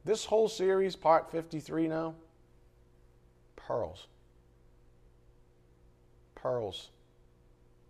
[0.05, 2.15] This whole series, part 53 now,
[3.57, 4.07] pearls.
[6.37, 6.91] Pearls.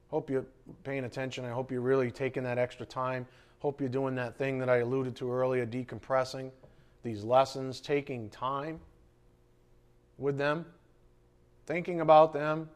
[0.09, 0.47] Hope you're
[0.83, 1.45] paying attention.
[1.45, 3.27] I hope you're really taking that extra time.
[3.59, 6.51] Hope you're doing that thing that I alluded to earlier, decompressing
[7.03, 8.81] these lessons, taking time
[10.17, 10.65] with them,
[11.67, 12.71] thinking about them.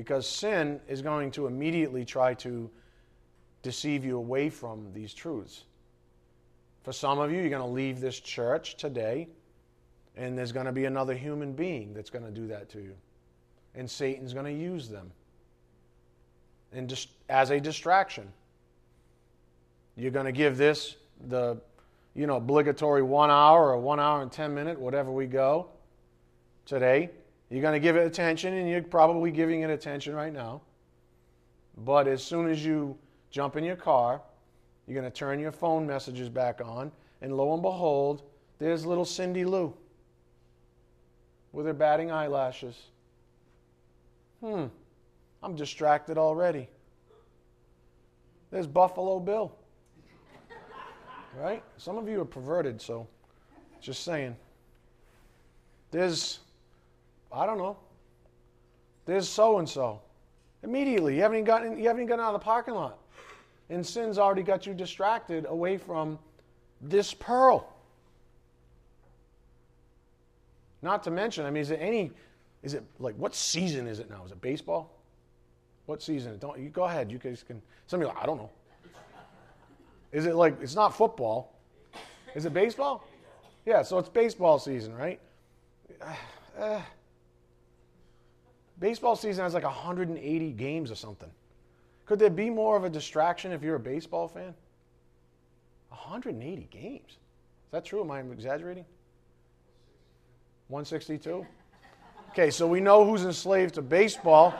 [0.00, 2.70] Because sin is going to immediately try to
[3.62, 5.64] deceive you away from these truths.
[6.82, 9.28] For some of you, you're going to leave this church today,
[10.16, 12.94] and there's going to be another human being that's going to do that to you.
[13.74, 15.12] And Satan's going to use them
[16.72, 18.26] and just as a distraction.
[19.96, 20.96] You're going to give this
[21.28, 21.60] the
[22.14, 25.68] you know obligatory one hour or one hour and ten minute, whatever we go
[26.64, 27.10] today.
[27.50, 30.62] You're going to give it attention, and you're probably giving it attention right now.
[31.76, 32.96] But as soon as you
[33.30, 34.22] jump in your car,
[34.86, 38.22] you're going to turn your phone messages back on, and lo and behold,
[38.58, 39.74] there's little Cindy Lou
[41.52, 42.76] with her batting eyelashes.
[44.40, 44.66] Hmm,
[45.42, 46.68] I'm distracted already.
[48.50, 49.52] There's Buffalo Bill.
[51.38, 51.62] Right?
[51.76, 53.06] Some of you are perverted, so
[53.80, 54.36] just saying.
[55.90, 56.40] There's,
[57.32, 57.76] I don't know,
[59.06, 60.00] there's so and so.
[60.62, 62.98] Immediately, you haven't even gotten, you haven't even gotten out of the parking lot
[63.70, 66.18] and sin's already got you distracted away from
[66.80, 67.72] this pearl.
[70.82, 72.10] Not to mention, I mean, is it any,
[72.62, 74.24] is it like, what season is it now?
[74.24, 74.90] Is it baseball?
[75.86, 76.36] What season?
[76.38, 77.10] Don't you go ahead.
[77.10, 77.60] You guys can.
[77.86, 78.50] Some of you, like, I don't know.
[80.12, 81.54] Is it like it's not football?
[82.34, 83.06] Is it baseball?
[83.66, 85.20] Yeah, so it's baseball season, right?
[86.58, 86.82] Uh,
[88.80, 91.30] baseball season has like 180 games or something.
[92.06, 94.54] Could there be more of a distraction if you're a baseball fan?
[95.90, 97.10] 180 games.
[97.10, 98.00] Is that true?
[98.00, 98.84] Am I exaggerating?
[100.68, 101.46] 162?
[102.30, 104.54] Okay, so we know who's enslaved to baseball.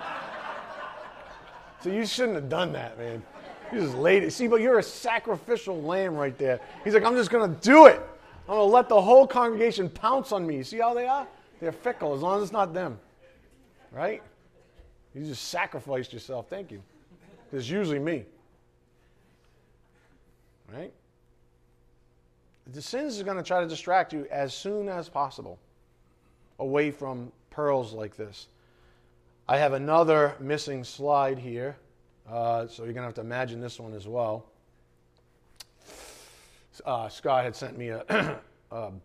[1.80, 3.22] So you shouldn't have done that, man.
[3.72, 4.32] You just laid it.
[4.32, 6.60] See, but you're a sacrificial lamb right there.
[6.84, 8.00] He's like, I'm just going to do it.
[8.48, 10.62] I'm going to let the whole congregation pounce on me.
[10.62, 11.26] See how they are?
[11.60, 12.98] They're fickle as long as it's not them.
[13.92, 14.22] Right?
[15.14, 16.48] You just sacrificed yourself.
[16.48, 16.82] Thank you.
[17.52, 18.24] It's usually me.
[20.72, 20.92] Right?
[22.72, 25.58] The sins is going to try to distract you as soon as possible
[26.60, 28.46] away from pearls like this.
[29.48, 31.76] I have another missing slide here,
[32.30, 34.46] uh, so you're going to have to imagine this one as well.
[36.84, 38.36] Uh, Scott had sent me an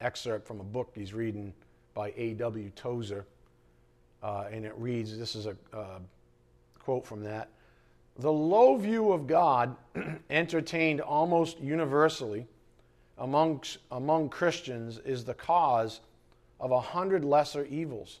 [0.00, 1.52] excerpt from a book he's reading
[1.94, 2.70] by A.W.
[2.76, 3.26] Tozer,
[4.22, 5.98] uh, and it reads this is a uh,
[6.78, 7.48] quote from that.
[8.18, 9.76] The low view of God,
[10.30, 12.46] entertained almost universally
[13.18, 16.00] among, among Christians, is the cause
[16.58, 18.20] of a hundred lesser evils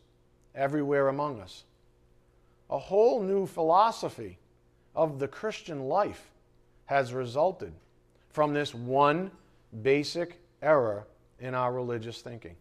[0.54, 1.64] everywhere among us.
[2.70, 4.38] A whole new philosophy
[4.94, 6.30] of the Christian life
[6.86, 7.72] has resulted
[8.30, 9.30] from this one
[9.82, 11.06] basic error
[11.40, 12.54] in our religious thinking.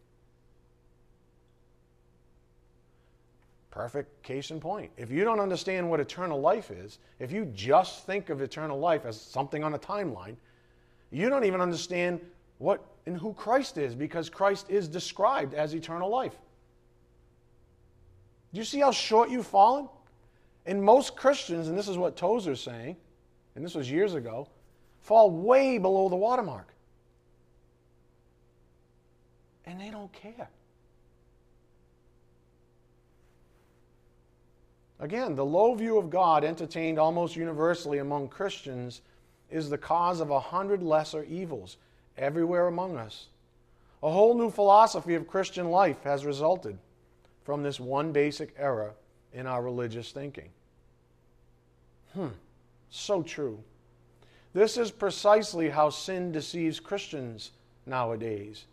[3.72, 4.92] Perfect case in point.
[4.98, 9.06] If you don't understand what eternal life is, if you just think of eternal life
[9.06, 10.36] as something on a timeline,
[11.12, 12.20] you don't even understand
[12.58, 16.36] what and who Christ is because Christ is described as eternal life.
[18.54, 19.88] Do you see how short you've fallen?
[20.66, 22.98] And most Christians, and this is what Tozer's saying,
[23.56, 24.48] and this was years ago,
[25.02, 26.74] fall way below the watermark.
[29.66, 30.50] And they don't care.
[35.00, 39.02] Again, the low view of God entertained almost universally among Christians
[39.50, 41.78] is the cause of a hundred lesser evils
[42.18, 43.28] everywhere among us.
[44.04, 46.78] A whole new philosophy of Christian life has resulted
[47.44, 48.94] from this one basic error
[49.34, 50.50] in our religious thinking.
[52.14, 52.30] Hmm,
[52.90, 53.60] so true.
[54.54, 57.52] This is precisely how sin deceives Christians
[57.86, 58.66] nowadays.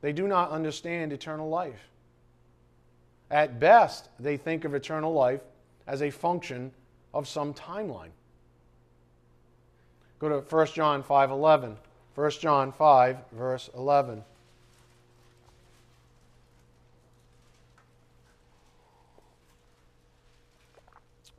[0.00, 1.90] They do not understand eternal life.
[3.30, 5.40] At best, they think of eternal life
[5.86, 6.72] as a function
[7.12, 8.10] of some timeline.
[10.18, 11.76] Go to 1 John 5:11.
[12.14, 14.24] 1 John 5 verse 11.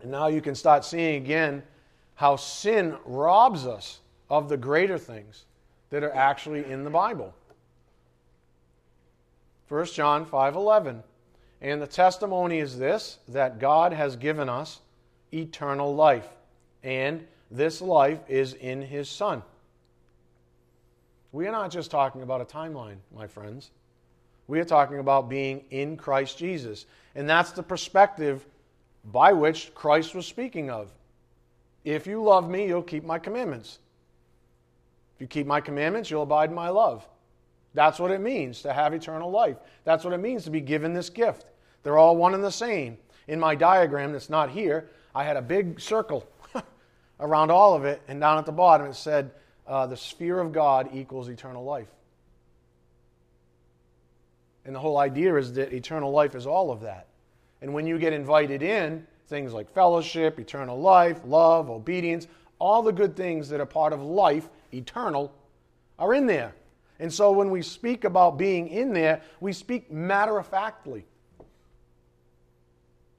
[0.01, 1.63] And now you can start seeing again
[2.15, 5.45] how sin robs us of the greater things
[5.89, 7.33] that are actually in the Bible.
[9.69, 11.03] 1 John 5:11
[11.61, 14.79] And the testimony is this that God has given us
[15.33, 16.27] eternal life
[16.83, 19.41] and this life is in his son.
[21.31, 23.71] We are not just talking about a timeline, my friends.
[24.47, 26.85] We are talking about being in Christ Jesus.
[27.15, 28.45] And that's the perspective
[29.05, 30.93] by which Christ was speaking of.
[31.83, 33.79] If you love me, you'll keep my commandments.
[35.15, 37.07] If you keep my commandments, you'll abide in my love.
[37.77, 39.57] That's what it means to have eternal life.
[39.83, 41.45] That's what it means to be given this gift.
[41.83, 42.97] They're all one and the same.
[43.27, 46.27] In my diagram that's not here, I had a big circle
[47.19, 49.29] around all of it, and down at the bottom it said,
[49.67, 51.89] uh, the sphere of God equals eternal life.
[54.65, 57.05] And the whole idea is that eternal life is all of that.
[57.61, 62.25] And when you get invited in, things like fellowship, eternal life, love, obedience,
[62.57, 65.31] all the good things that are part of life, eternal,
[65.99, 66.55] are in there.
[66.99, 71.05] And so when we speak about being in there, we speak matter of factly.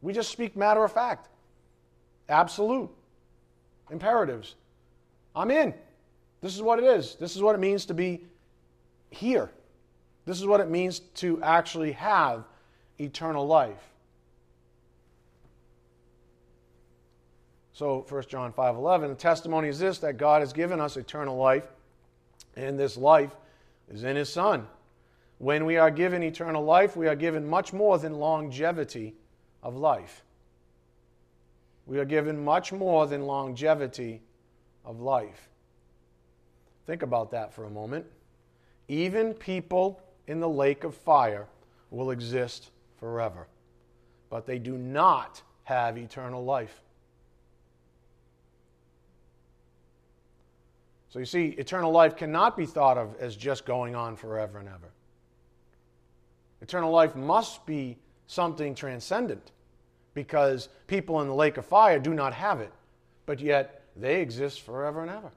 [0.03, 1.29] We just speak matter of fact.
[2.29, 2.91] Absolute.
[3.91, 4.57] Imperatives.
[5.35, 5.75] I'm in.
[6.41, 7.15] This is what it is.
[7.17, 8.25] This is what it means to be
[9.11, 9.51] here.
[10.25, 12.45] This is what it means to actually have
[12.99, 13.83] eternal life.
[17.73, 21.71] So 1 John 5:11, the testimony is this that God has given us eternal life,
[22.57, 23.37] and this life
[23.91, 24.67] is in his son.
[25.39, 29.15] When we are given eternal life, we are given much more than longevity
[29.63, 30.25] of life.
[31.87, 34.21] We are given much more than longevity
[34.85, 35.49] of life.
[36.87, 38.07] Think about that for a moment.
[38.89, 41.47] Even people in the lake of fire
[41.91, 43.47] will exist forever,
[44.29, 46.81] but they do not have eternal life.
[51.09, 54.69] So you see, eternal life cannot be thought of as just going on forever and
[54.69, 54.93] ever.
[56.61, 59.53] Eternal life must be something transcendent
[60.13, 62.73] because people in the lake of fire do not have it,
[63.25, 65.31] but yet they exist forever and ever.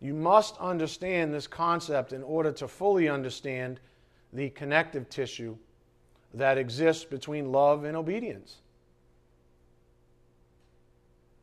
[0.00, 3.80] You must understand this concept in order to fully understand
[4.32, 5.56] the connective tissue
[6.32, 8.58] that exists between love and obedience.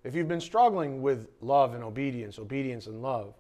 [0.07, 3.33] If you've been struggling with love and obedience, obedience and love,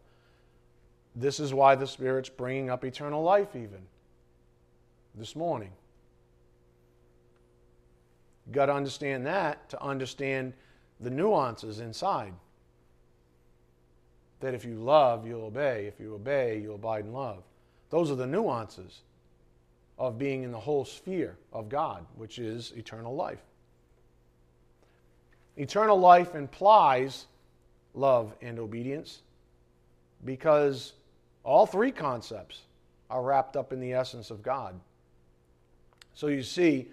[1.15, 3.79] this is why the Spirit's bringing up eternal life, even
[5.15, 5.71] this morning.
[8.45, 10.51] You've got to understand that to understand
[10.99, 12.33] the nuances inside.
[14.41, 15.85] That if you love, you'll obey.
[15.85, 17.43] If you obey, you'll abide in love.
[17.91, 19.03] Those are the nuances
[19.97, 23.46] of being in the whole sphere of God, which is eternal life.
[25.57, 27.25] Eternal life implies
[27.95, 29.21] love and obedience
[30.23, 30.93] because
[31.43, 32.61] all three concepts
[33.09, 34.79] are wrapped up in the essence of God.
[36.13, 36.87] So you see,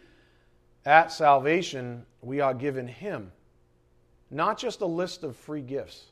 [0.86, 3.32] at salvation, we are given Him,
[4.30, 6.06] not just a list of free gifts.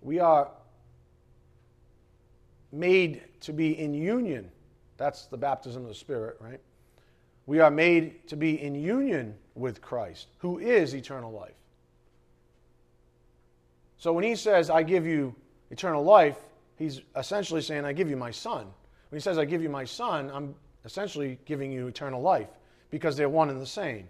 [0.00, 0.48] We are
[2.72, 4.50] made to be in union.
[4.96, 6.60] That's the baptism of the Spirit, right?
[7.46, 11.54] We are made to be in union with Christ, who is eternal life.
[13.98, 15.34] So when he says, I give you
[15.70, 16.36] eternal life,
[16.76, 18.66] he's essentially saying, I give you my son.
[19.10, 20.54] When he says, I give you my son, I'm
[20.84, 22.48] essentially giving you eternal life
[22.90, 24.08] because they're one and the same.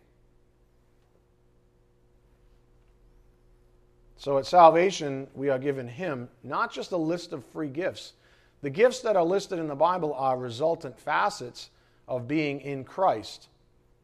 [4.22, 8.12] So at salvation, we are given Him not just a list of free gifts.
[8.60, 11.70] The gifts that are listed in the Bible are resultant facets
[12.08, 13.48] of being in Christ,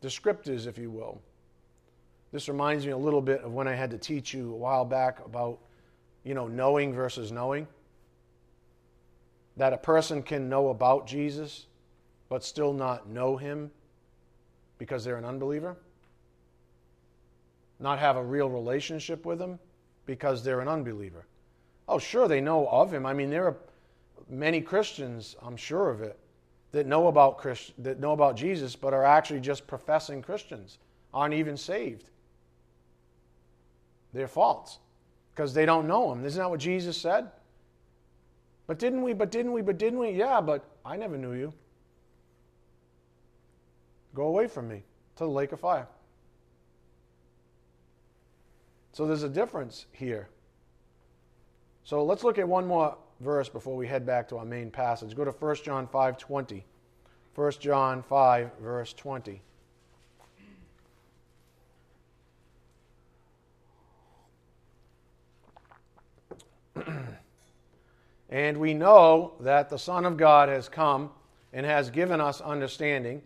[0.03, 1.20] descriptors, if you will.
[2.32, 4.84] This reminds me a little bit of when I had to teach you a while
[4.84, 5.59] back about,
[6.24, 7.66] you know, knowing versus knowing.
[9.57, 11.66] That a person can know about Jesus
[12.28, 13.70] but still not know him
[14.76, 15.76] because they're an unbeliever,
[17.80, 19.59] not have a real relationship with him
[20.07, 21.26] because they're an unbeliever.
[21.88, 23.07] Oh, sure, they know of him.
[23.07, 23.57] I mean, there are
[24.28, 26.18] many Christians, I'm sure of it,
[26.72, 30.78] that know about Christ, that know about Jesus, but are actually just professing Christians,
[31.14, 32.10] aren't even saved.
[34.12, 34.78] They're false
[35.34, 36.24] because they don't know him.
[36.24, 37.30] Isn't that what Jesus said?
[38.66, 39.14] But didn't we?
[39.14, 39.62] But didn't we?
[39.62, 40.10] But didn't we?
[40.10, 41.52] Yeah, but I never knew you.
[44.14, 44.82] Go away from me
[45.16, 45.86] to the lake of fire.
[48.92, 50.28] So there's a difference here.
[51.84, 55.14] So let's look at one more verse before we head back to our main passage.
[55.16, 56.64] Go to 1 John 5:20.
[57.34, 59.42] 1 John 5 verse 20.
[68.30, 71.10] and we know that the Son of God has come
[71.52, 73.22] and has given us understanding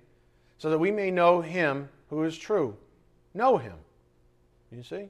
[0.58, 2.76] so that we may know him who is true.
[3.34, 3.76] Know him.
[4.70, 5.08] You see?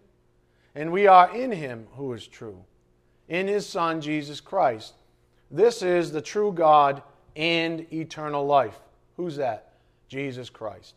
[0.74, 2.64] And we are in him who is true
[3.32, 4.92] in his Son, Jesus Christ.
[5.50, 7.02] This is the true God
[7.34, 8.78] and eternal life.
[9.16, 9.72] Who's that?
[10.06, 10.96] Jesus Christ.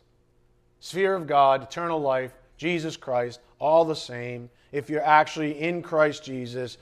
[0.81, 4.49] Sphere of God, eternal life, Jesus Christ, all the same.
[4.73, 6.77] If you're actually in Christ Jesus,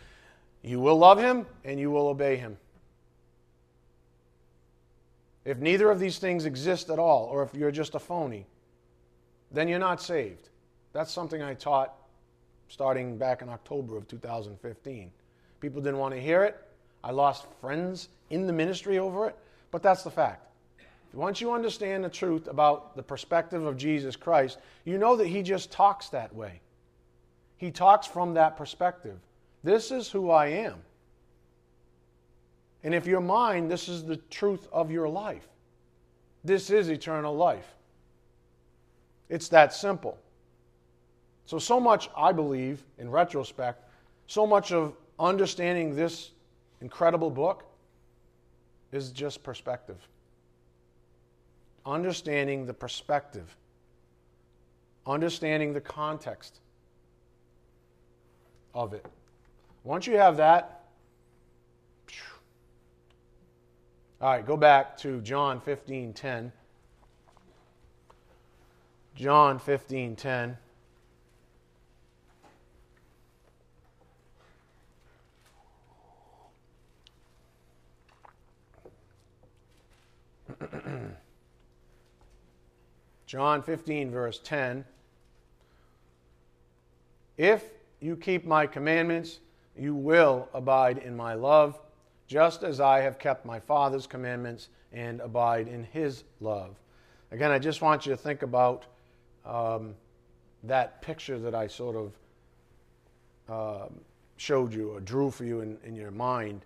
[0.63, 2.57] you will love him and you will obey him.
[5.45, 8.47] If neither of these things exist at all, or if you're just a phony,
[9.51, 10.49] then you're not saved.
[10.93, 11.93] That's something I taught
[12.69, 15.11] starting back in October of 2015.
[15.63, 16.57] People didn't want to hear it.
[17.05, 19.37] I lost friends in the ministry over it,
[19.71, 20.45] but that's the fact.
[21.13, 25.41] Once you understand the truth about the perspective of Jesus Christ, you know that he
[25.41, 26.59] just talks that way.
[27.55, 29.17] He talks from that perspective.
[29.63, 30.81] This is who I am.
[32.83, 35.47] And if you're mine, this is the truth of your life.
[36.43, 37.73] This is eternal life.
[39.29, 40.17] It's that simple.
[41.45, 43.81] So, so much, I believe, in retrospect,
[44.27, 46.31] so much of understanding this
[46.81, 47.65] incredible book
[48.91, 49.97] is just perspective.
[51.85, 53.55] Understanding the perspective,
[55.05, 56.59] understanding the context
[58.73, 59.05] of it.
[59.83, 60.83] Once you have that,
[64.21, 66.51] all right, go back to John 15 10.
[69.15, 70.57] John 15 10.
[83.25, 84.85] John 15, verse 10.
[87.37, 87.63] If
[87.99, 89.39] you keep my commandments,
[89.77, 91.79] you will abide in my love,
[92.27, 96.75] just as I have kept my Father's commandments and abide in his love.
[97.31, 98.85] Again, I just want you to think about
[99.45, 99.95] um,
[100.63, 102.13] that picture that I sort of
[103.49, 103.87] uh,
[104.37, 106.61] showed you or drew for you in, in your mind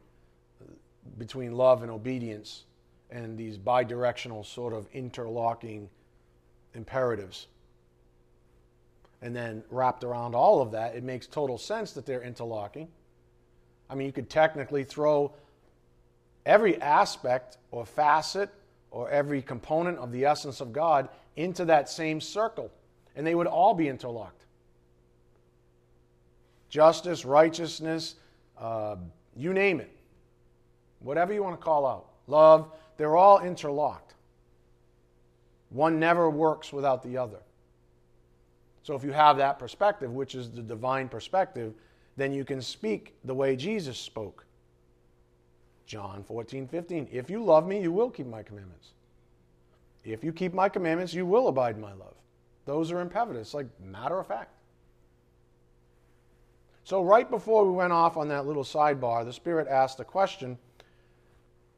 [1.17, 2.65] between love and obedience
[3.09, 5.89] and these bidirectional sort of interlocking
[6.73, 7.47] imperatives.
[9.21, 12.87] And then wrapped around all of that, it makes total sense that they're interlocking.
[13.89, 15.33] I mean, you could technically throw
[16.45, 18.49] every aspect or facet
[18.91, 22.71] or every component of the essence of God into that same circle,
[23.15, 24.45] and they would all be interlocked.
[26.69, 28.15] Justice, righteousness,
[28.59, 28.95] uh,
[29.35, 29.91] you name it.
[30.99, 32.07] Whatever you want to call out.
[32.27, 34.15] Love, they're all interlocked.
[35.69, 37.39] One never works without the other.
[38.83, 41.73] So if you have that perspective, which is the divine perspective,
[42.15, 44.45] then you can speak the way Jesus spoke.
[45.85, 47.09] John 14, 15.
[47.11, 48.91] If you love me, you will keep my commandments.
[50.03, 52.15] If you keep my commandments, you will abide in my love.
[52.65, 53.41] Those are imperative.
[53.41, 54.51] It's like matter of fact.
[56.83, 60.57] So, right before we went off on that little sidebar, the Spirit asked a question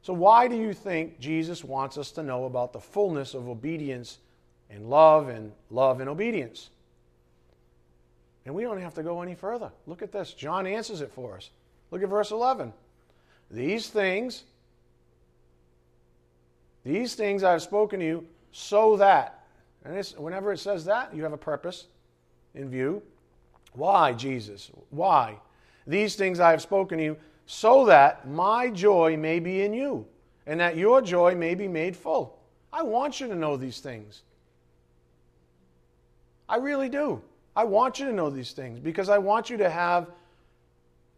[0.02, 4.18] so, why do you think Jesus wants us to know about the fullness of obedience
[4.70, 6.70] and love and love and obedience?
[8.46, 9.70] And we don't have to go any further.
[9.86, 10.32] Look at this.
[10.32, 11.50] John answers it for us.
[11.90, 12.72] Look at verse 11.
[13.50, 14.44] These things,
[16.84, 19.44] these things I have spoken to you so that,
[19.84, 21.86] and whenever it says that, you have a purpose
[22.54, 23.02] in view.
[23.74, 24.70] Why, Jesus?
[24.88, 25.36] Why?
[25.86, 27.16] These things I have spoken to you
[27.52, 30.06] so that my joy may be in you,
[30.46, 32.38] and that your joy may be made full.
[32.72, 34.22] I want you to know these things.
[36.48, 37.20] I really do.
[37.56, 40.06] I want you to know these things because I want you to have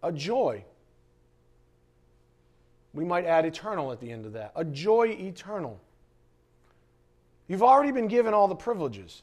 [0.03, 0.65] a joy.
[2.95, 4.53] We might add eternal at the end of that.
[4.57, 5.79] A joy eternal.
[7.47, 9.21] You've already been given all the privileges.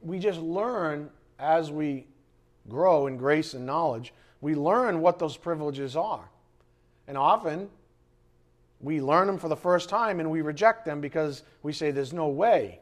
[0.00, 2.06] We just learn as we
[2.66, 4.14] grow in grace and knowledge,
[4.46, 6.30] we learn what those privileges are.
[7.08, 7.68] And often,
[8.80, 12.12] we learn them for the first time and we reject them because we say, There's
[12.12, 12.78] no way.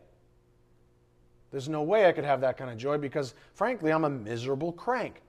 [1.53, 4.73] There's no way I could have that kind of joy because, frankly, I'm a miserable
[4.73, 5.23] crank.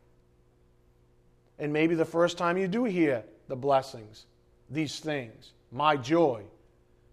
[1.57, 4.25] And maybe the first time you do hear the blessings,
[4.69, 6.43] these things, my joy,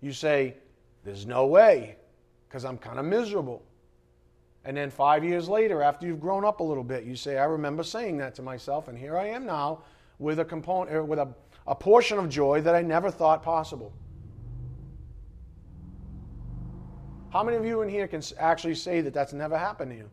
[0.01, 0.57] you say,
[1.05, 1.95] There's no way
[2.49, 3.63] because I'm kind of miserable.
[4.65, 7.45] And then five years later, after you've grown up a little bit, you say, I
[7.45, 9.83] remember saying that to myself, and here I am now
[10.19, 11.29] with a component, er, with a,
[11.67, 13.93] a portion of joy that I never thought possible.
[17.33, 20.11] How many of you in here can actually say that that's never happened to you?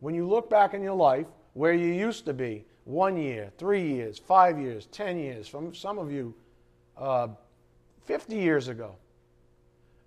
[0.00, 3.82] When you look back in your life, where you used to be, one year, three
[3.82, 6.34] years, five years, ten years, from some of you,
[6.96, 7.28] uh,
[8.04, 8.94] 50 years ago,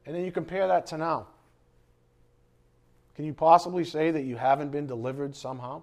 [0.06, 1.28] and then you compare that to now.
[3.20, 5.82] Can you possibly say that you haven't been delivered somehow?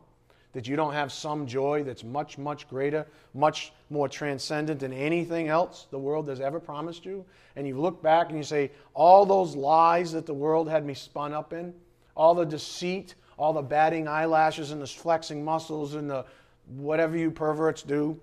[0.55, 5.49] That you don't have some joy that's much, much greater, much more transcendent than anything
[5.49, 7.27] else the world has ever promised you?
[7.55, 10.95] And you look back and you say, all those lies that the world had me
[10.95, 11.75] spun up in,
[12.15, 16.25] all the deceit, all the batting eyelashes and the flexing muscles and the
[16.69, 18.19] whatever you perverts do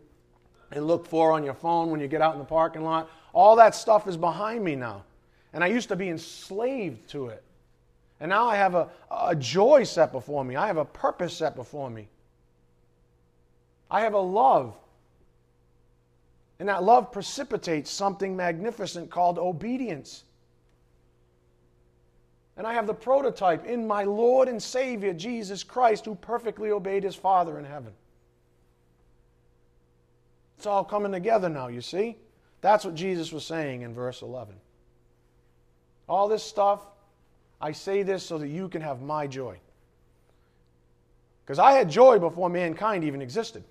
[0.72, 3.56] and look for on your phone when you get out in the parking lot, all
[3.58, 5.04] that stuff is behind me now.
[5.54, 7.44] And I used to be enslaved to it.
[8.24, 10.56] And now I have a, a joy set before me.
[10.56, 12.08] I have a purpose set before me.
[13.92, 14.78] I have a love.
[16.58, 20.24] And that love precipitates something magnificent called obedience.
[22.56, 27.04] And I have the prototype in my Lord and Savior, Jesus Christ, who perfectly obeyed
[27.04, 27.92] his Father in heaven.
[30.56, 32.16] It's all coming together now, you see?
[32.62, 34.56] That's what Jesus was saying in verse 11.
[36.08, 36.86] All this stuff
[37.64, 39.58] I say this so that you can have my joy.
[41.46, 43.64] Because I had joy before mankind even existed.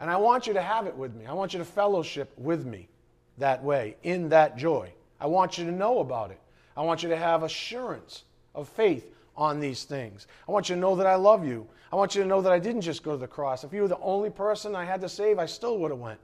[0.00, 1.26] And I want you to have it with me.
[1.26, 2.88] I want you to fellowship with me
[3.36, 4.90] that way, in that joy.
[5.20, 6.40] I want you to know about it.
[6.78, 8.24] I want you to have assurance
[8.54, 10.26] of faith on these things.
[10.48, 11.66] I want you to know that I love you.
[11.92, 13.64] I want you to know that I didn't just go to the cross.
[13.64, 16.20] If you were the only person I had to save, I still would have went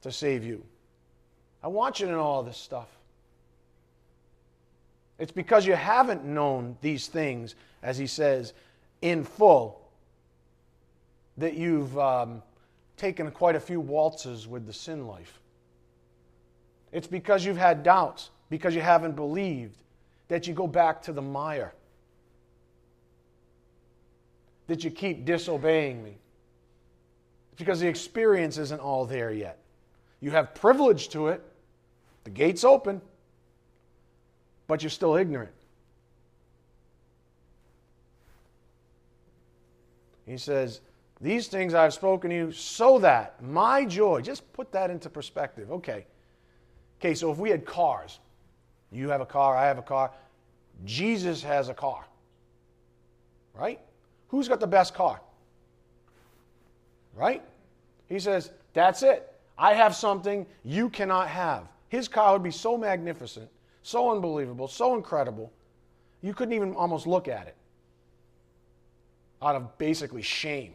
[0.00, 0.64] to save you.
[1.62, 2.88] I want you to know all this stuff.
[5.22, 8.54] It's because you haven't known these things, as he says,
[9.02, 9.80] in full,
[11.36, 12.42] that you've um,
[12.96, 15.38] taken quite a few waltzes with the sin life.
[16.90, 19.76] It's because you've had doubts, because you haven't believed,
[20.26, 21.72] that you go back to the mire,
[24.66, 26.16] that you keep disobeying me.
[27.52, 29.60] It's because the experience isn't all there yet.
[30.20, 31.44] You have privilege to it,
[32.24, 33.00] the gate's open
[34.66, 35.52] but you're still ignorant.
[40.26, 40.80] He says,
[41.20, 45.70] These things I've spoken to you so that my joy, just put that into perspective.
[45.70, 46.06] Okay.
[47.00, 48.20] Okay, so if we had cars,
[48.92, 50.12] you have a car, I have a car,
[50.84, 52.04] Jesus has a car.
[53.54, 53.80] Right?
[54.28, 55.20] Who's got the best car?
[57.14, 57.42] Right?
[58.08, 59.28] He says, That's it.
[59.58, 61.68] I have something you cannot have.
[61.88, 63.50] His car would be so magnificent
[63.82, 65.52] so unbelievable, so incredible,
[66.20, 67.56] you couldn't even almost look at it
[69.42, 70.74] out of basically shame.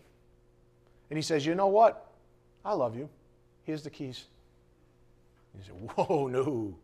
[1.10, 2.12] And he says, You know what?
[2.66, 3.10] I love you.
[3.64, 4.26] Here's the keys.
[5.58, 6.76] He said, Whoa, no.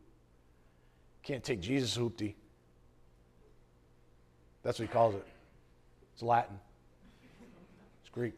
[1.22, 2.36] Can't take Jesus hoopty.
[4.64, 5.26] That's what he calls it.
[6.14, 6.58] It's Latin.
[8.02, 8.34] It's Greek.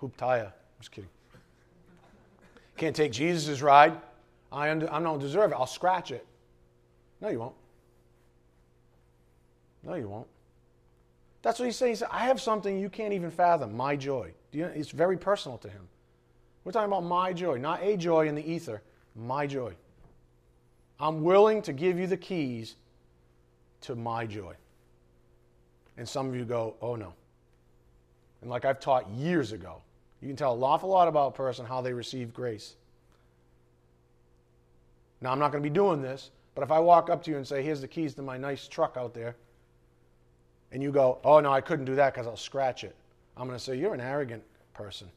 [0.00, 0.52] Hooptaya.
[0.78, 1.10] Just kidding.
[2.76, 3.98] Can't take Jesus' ride.
[4.52, 5.56] I, under, I don't deserve it.
[5.58, 6.26] I'll scratch it.
[7.20, 7.54] No, you won't.
[9.82, 10.26] No, you won't.
[11.42, 11.92] That's what he's saying.
[11.92, 14.32] He said, I have something you can't even fathom, my joy.
[14.52, 15.88] You know, it's very personal to him.
[16.64, 18.82] We're talking about my joy, not a joy in the ether,
[19.14, 19.74] my joy.
[21.00, 22.76] I'm willing to give you the keys
[23.82, 24.54] to my joy.
[25.96, 27.14] And some of you go, oh no.
[28.42, 29.82] And like I've taught years ago,
[30.20, 32.74] you can tell an awful lot about a person how they receive grace.
[35.20, 37.36] Now, I'm not going to be doing this, but if I walk up to you
[37.36, 39.36] and say, here's the keys to my nice truck out there,
[40.72, 42.96] and you go, oh, no, I couldn't do that because I'll scratch it,
[43.36, 44.42] I'm going to say, you're an arrogant
[44.74, 45.08] person.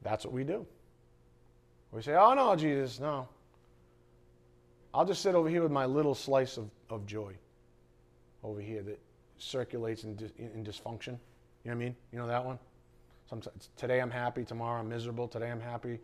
[0.00, 0.66] That's what we do.
[1.92, 3.28] We say, oh, no, Jesus, no.
[4.94, 7.34] I'll just sit over here with my little slice of, of joy
[8.42, 8.98] over here that
[9.36, 11.08] circulates in, in dysfunction.
[11.08, 11.18] You know
[11.64, 11.96] what I mean?
[12.10, 12.58] You know that one?
[13.28, 15.28] Sometimes today I'm happy, tomorrow I'm miserable.
[15.28, 15.98] Today I'm happy,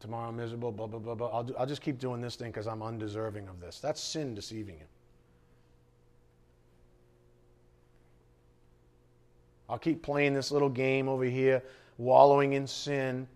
[0.00, 1.28] tomorrow I'm miserable, blah, blah, blah, blah.
[1.28, 3.80] I'll, do, I'll just keep doing this thing because I'm undeserving of this.
[3.80, 4.86] That's sin deceiving you.
[9.68, 11.62] I'll keep playing this little game over here,
[11.98, 13.28] wallowing in sin,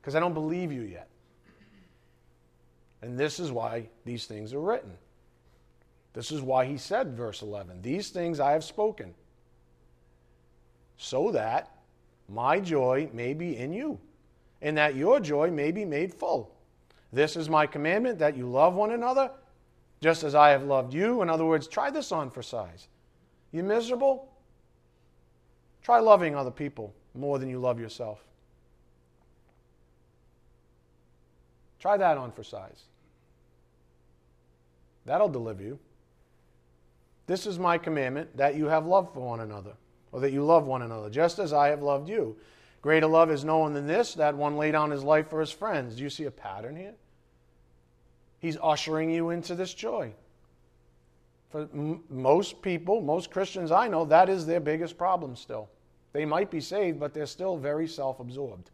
[0.00, 1.08] because I don't believe you yet.
[3.02, 4.92] And this is why these things are written.
[6.12, 9.14] This is why he said, verse 11, These things I have spoken,
[10.96, 11.71] so that
[12.32, 13.98] my joy may be in you,
[14.60, 16.54] and that your joy may be made full.
[17.12, 19.30] This is my commandment that you love one another,
[20.00, 21.22] just as I have loved you.
[21.22, 22.88] In other words, try this on for size.
[23.52, 24.32] You miserable?
[25.82, 28.24] Try loving other people more than you love yourself.
[31.78, 32.84] Try that on for size.
[35.04, 35.78] That'll deliver you.
[37.26, 39.72] This is my commandment that you have love for one another,
[40.12, 42.36] or that you love one another, just as I have loved you.
[42.82, 45.50] Greater love is no one than this, that one lay down his life for his
[45.50, 45.96] friends.
[45.96, 46.94] Do you see a pattern here?
[48.40, 50.12] He's ushering you into this joy.
[51.50, 55.68] For m- most people, most Christians I know, that is their biggest problem still.
[56.12, 58.70] They might be saved, but they're still very self absorbed.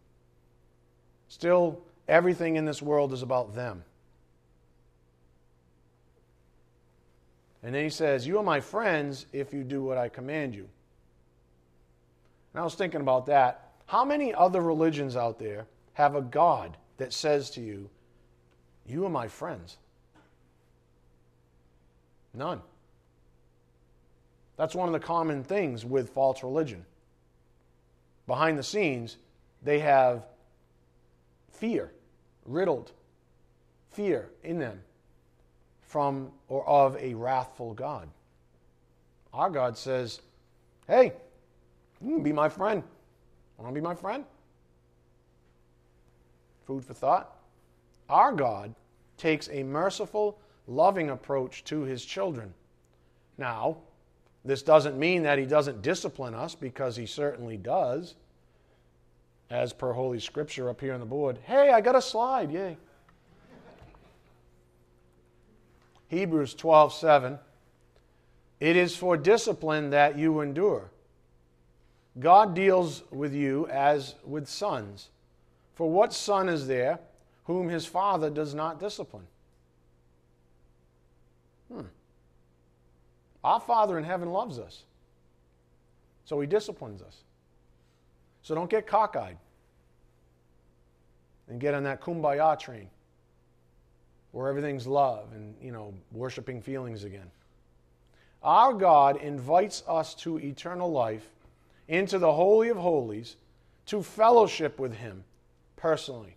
[1.29, 3.85] Still, everything in this world is about them.
[7.63, 10.69] And then he says, You are my friends if you do what I command you.
[12.53, 13.73] And I was thinking about that.
[13.87, 17.89] How many other religions out there have a God that says to you,
[18.87, 19.79] You are my friends?
[22.35, 22.61] None.
[24.57, 26.85] That's one of the common things with false religion.
[28.27, 29.17] Behind the scenes,
[29.63, 30.27] they have
[31.53, 31.93] fear,
[32.45, 32.93] riddled
[33.91, 34.81] fear in them
[35.83, 38.09] from or of a wrathful God.
[39.33, 40.21] Our God says,
[40.87, 41.15] Hey,
[42.03, 42.83] Hmm, be my friend.
[43.57, 44.25] Want to be my friend?
[46.67, 47.37] Food for thought.
[48.09, 48.75] Our God
[49.17, 52.55] takes a merciful, loving approach to his children.
[53.37, 53.79] Now,
[54.45, 58.15] this doesn't mean that he doesn't discipline us, because he certainly does.
[59.51, 61.39] As per Holy Scripture up here on the board.
[61.45, 62.53] Hey, I got a slide.
[62.53, 62.77] Yay.
[66.09, 67.39] Hebrews 12 7.
[68.61, 70.91] It is for discipline that you endure.
[72.19, 75.09] God deals with you as with sons.
[75.75, 76.99] For what son is there
[77.45, 79.27] whom his father does not discipline?
[81.73, 81.83] Hmm.
[83.45, 84.85] Our Father in heaven loves us,
[86.25, 87.23] so he disciplines us.
[88.43, 89.37] So don't get cockeyed
[91.49, 92.89] and get on that kumbaya train
[94.33, 97.31] where everything's love and, you know, worshiping feelings again.
[98.43, 101.29] Our God invites us to eternal life,
[101.89, 103.37] into the Holy of Holies,
[103.87, 105.25] to fellowship with Him
[105.77, 106.37] personally.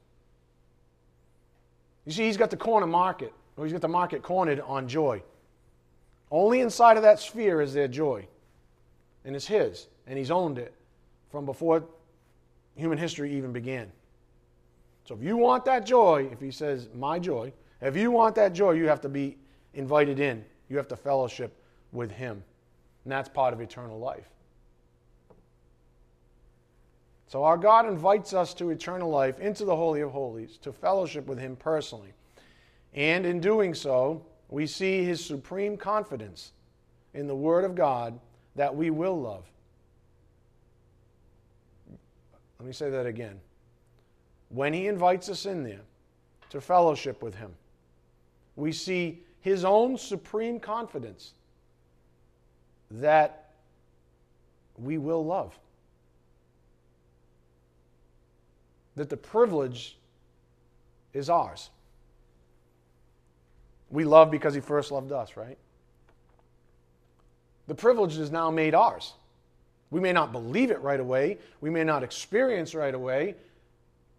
[2.05, 5.21] You see, He's got the corner market, or He's got the market cornered on joy.
[6.31, 8.27] Only inside of that sphere is there joy.
[9.25, 10.73] And it's His, and He's owned it
[11.29, 11.83] from before
[12.75, 13.91] human history even began.
[15.03, 18.53] So if you want that joy, if He says, My joy, if you want that
[18.53, 19.37] joy, you have to be
[19.73, 20.45] invited in.
[20.69, 21.53] You have to fellowship
[21.91, 22.43] with Him.
[23.03, 24.29] And that's part of eternal life.
[27.31, 31.27] So our God invites us to eternal life, into the Holy of Holies, to fellowship
[31.27, 32.13] with Him personally.
[32.93, 36.51] And in doing so, we see His supreme confidence
[37.13, 38.19] in the Word of God
[38.55, 39.45] that we will love.
[42.59, 43.39] Let me say that again.
[44.49, 45.85] When He invites us in there
[46.49, 47.53] to fellowship with Him,
[48.57, 51.33] we see his own supreme confidence
[52.91, 53.49] that
[54.77, 55.57] we will love.
[58.95, 59.97] That the privilege
[61.13, 61.69] is ours.
[63.89, 65.57] We love because he first loved us, right?
[67.67, 69.13] The privilege is now made ours.
[69.89, 73.35] We may not believe it right away, we may not experience right away,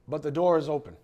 [0.09, 0.97] but the door is open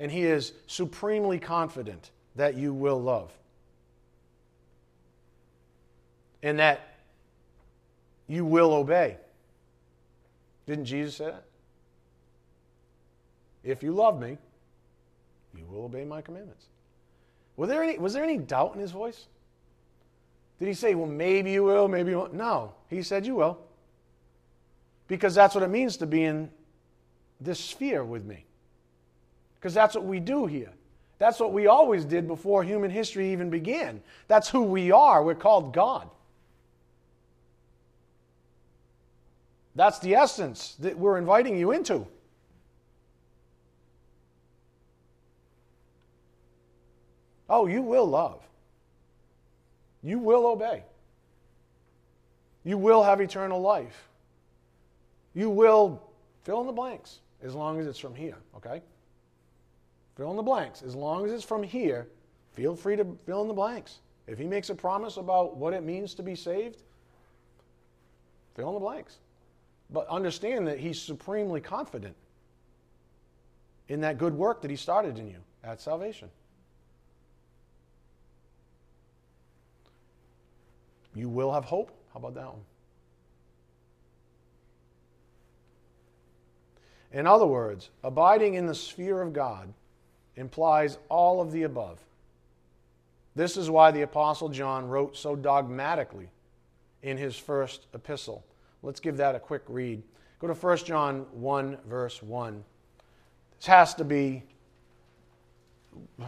[0.00, 3.30] and he is supremely confident that you will love.
[6.42, 6.96] And that
[8.26, 9.18] you will obey.
[10.66, 11.44] Didn't Jesus say that?
[13.62, 14.38] If you love me,
[15.56, 16.66] you will obey my commandments.
[17.56, 19.26] Was there any, was there any doubt in his voice?
[20.58, 22.34] Did he say, well, maybe you will, maybe you won't?
[22.34, 23.58] No, he said, you will.
[25.08, 26.50] Because that's what it means to be in
[27.40, 28.44] this sphere with me
[29.60, 30.72] because that's what we do here.
[31.18, 34.00] That's what we always did before human history even began.
[34.26, 35.22] That's who we are.
[35.22, 36.08] We're called God.
[39.74, 42.06] That's the essence that we're inviting you into.
[47.50, 48.40] Oh, you will love.
[50.02, 50.84] You will obey.
[52.64, 54.08] You will have eternal life.
[55.34, 56.00] You will
[56.44, 58.80] fill in the blanks as long as it's from here, okay?
[60.16, 60.82] Fill in the blanks.
[60.82, 62.06] As long as it's from here,
[62.52, 63.98] feel free to fill in the blanks.
[64.28, 66.82] If he makes a promise about what it means to be saved,
[68.54, 69.18] fill in the blanks.
[69.90, 72.14] But understand that he's supremely confident
[73.88, 76.30] in that good work that he started in you at salvation.
[81.14, 81.90] You will have hope.
[82.12, 82.62] How about that one?
[87.12, 89.72] In other words, abiding in the sphere of God
[90.36, 91.98] implies all of the above.
[93.34, 96.28] This is why the Apostle John wrote so dogmatically
[97.02, 98.44] in his first epistle.
[98.82, 100.02] Let's give that a quick read.
[100.40, 102.64] Go to 1 John 1, verse 1.
[103.58, 104.42] This has to be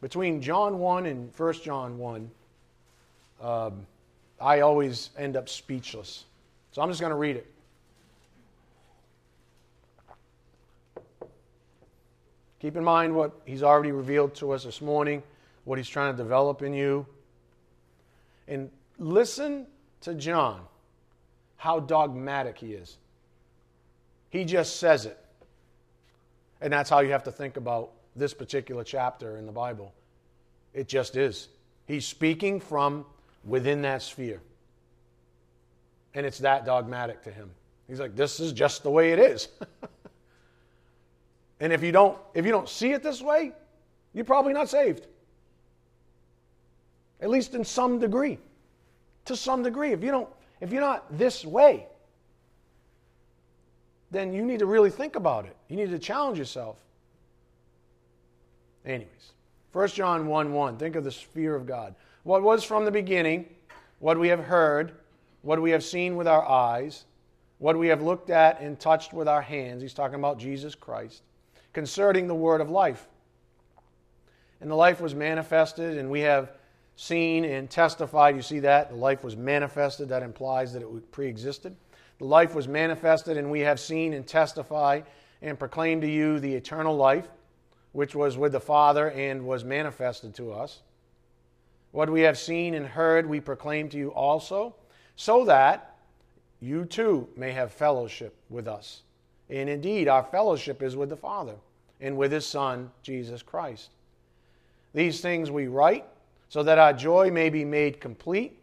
[0.00, 2.30] between John 1 and 1 John 1.
[3.44, 3.86] Um,
[4.40, 6.24] I always end up speechless.
[6.72, 7.46] So I'm just going to read it.
[12.60, 15.22] Keep in mind what he's already revealed to us this morning,
[15.64, 17.04] what he's trying to develop in you.
[18.48, 19.66] And listen
[20.00, 20.62] to John,
[21.58, 22.96] how dogmatic he is.
[24.30, 25.18] He just says it.
[26.62, 29.92] And that's how you have to think about this particular chapter in the Bible.
[30.72, 31.48] It just is.
[31.86, 33.04] He's speaking from
[33.44, 34.40] within that sphere.
[36.14, 37.50] And it's that dogmatic to him.
[37.88, 39.48] He's like, this is just the way it is.
[41.60, 43.52] and if you don't if you don't see it this way,
[44.12, 45.06] you're probably not saved.
[47.20, 48.38] At least in some degree.
[49.26, 49.92] To some degree.
[49.92, 50.28] If you don't
[50.60, 51.86] if you're not this way,
[54.10, 55.56] then you need to really think about it.
[55.68, 56.76] You need to challenge yourself.
[58.86, 59.32] Anyways,
[59.72, 61.94] 1 John 1 1, think of the sphere of God.
[62.24, 63.46] What was from the beginning,
[64.00, 64.92] what we have heard,
[65.42, 67.04] what we have seen with our eyes,
[67.58, 69.82] what we have looked at and touched with our hands.
[69.82, 71.22] He's talking about Jesus Christ,
[71.74, 73.06] concerning the word of life.
[74.60, 76.52] And the life was manifested, and we have
[76.96, 78.36] seen and testified.
[78.36, 78.88] You see that?
[78.88, 80.08] The life was manifested.
[80.08, 81.76] That implies that it pre existed.
[82.18, 85.04] The life was manifested, and we have seen and testified
[85.42, 87.28] and proclaimed to you the eternal life,
[87.92, 90.80] which was with the Father and was manifested to us.
[91.94, 94.74] What we have seen and heard, we proclaim to you also,
[95.14, 95.94] so that
[96.58, 99.02] you too may have fellowship with us.
[99.48, 101.54] And indeed, our fellowship is with the Father
[102.00, 103.90] and with His Son, Jesus Christ.
[104.92, 106.04] These things we write
[106.48, 108.58] so that our joy may be made complete.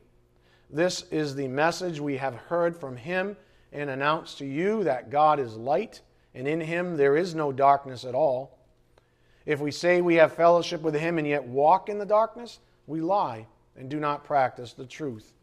[0.69, 3.37] This is the message we have heard from Him
[3.71, 6.01] and announced to you that God is light,
[6.35, 8.59] and in Him there is no darkness at all.
[9.45, 13.01] If we say we have fellowship with Him and yet walk in the darkness, we
[13.01, 15.33] lie and do not practice the truth.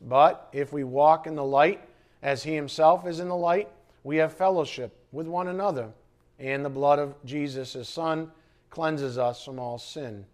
[0.00, 1.80] But if we walk in the light,
[2.22, 3.68] as he himself is in the light,
[4.04, 5.90] we have fellowship with one another,
[6.38, 8.30] and the blood of Jesus, his Son,
[8.70, 10.24] cleanses us from all sin.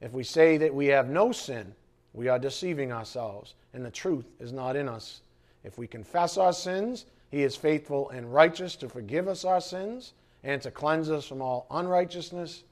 [0.00, 1.74] If we say that we have no sin,
[2.12, 5.22] we are deceiving ourselves, and the truth is not in us.
[5.64, 10.12] If we confess our sins, he is faithful and righteous to forgive us our sins
[10.44, 12.64] and to cleanse us from all unrighteousness.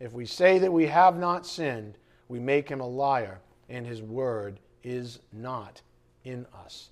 [0.00, 1.96] If we say that we have not sinned,
[2.28, 5.80] we make him a liar, and his word is not
[6.24, 6.90] in us.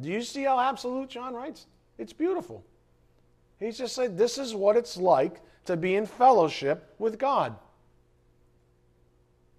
[0.00, 1.66] Do you see how absolute John writes?
[1.98, 2.64] It's beautiful.
[3.60, 7.56] He's just said, This is what it's like to be in fellowship with God.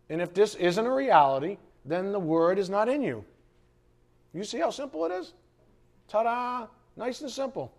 [0.10, 3.24] And if this isn't a reality, then the word is not in you.
[4.34, 5.34] You see how simple it is?
[6.08, 6.68] Ta da!
[6.98, 7.74] Nice and simple.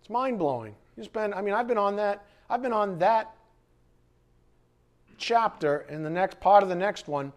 [0.00, 0.74] It's mind blowing.
[0.96, 3.34] You spend, I mean, I've been on that, I've been on that
[5.22, 7.32] chapter in the next part of the next one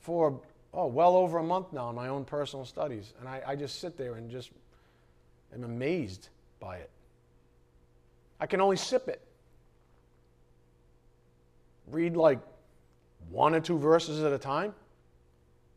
[0.00, 0.38] for
[0.74, 3.14] oh well over a month now in my own personal studies.
[3.20, 4.50] And I, I just sit there and just
[5.54, 6.28] am amazed
[6.60, 6.90] by it.
[8.40, 9.22] I can only sip it.
[11.86, 12.40] Read like
[13.30, 14.74] one or two verses at a time.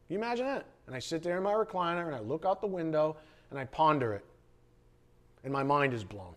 [0.08, 0.66] Can you imagine that?
[0.88, 3.16] And i sit there in my recliner and i look out the window
[3.52, 4.26] and i ponder it.
[5.43, 6.36] And my mind is blown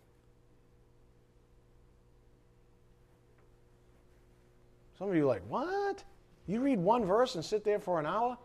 [4.99, 6.03] Some of you are like, what?
[6.47, 8.37] You read one verse and sit there for an hour?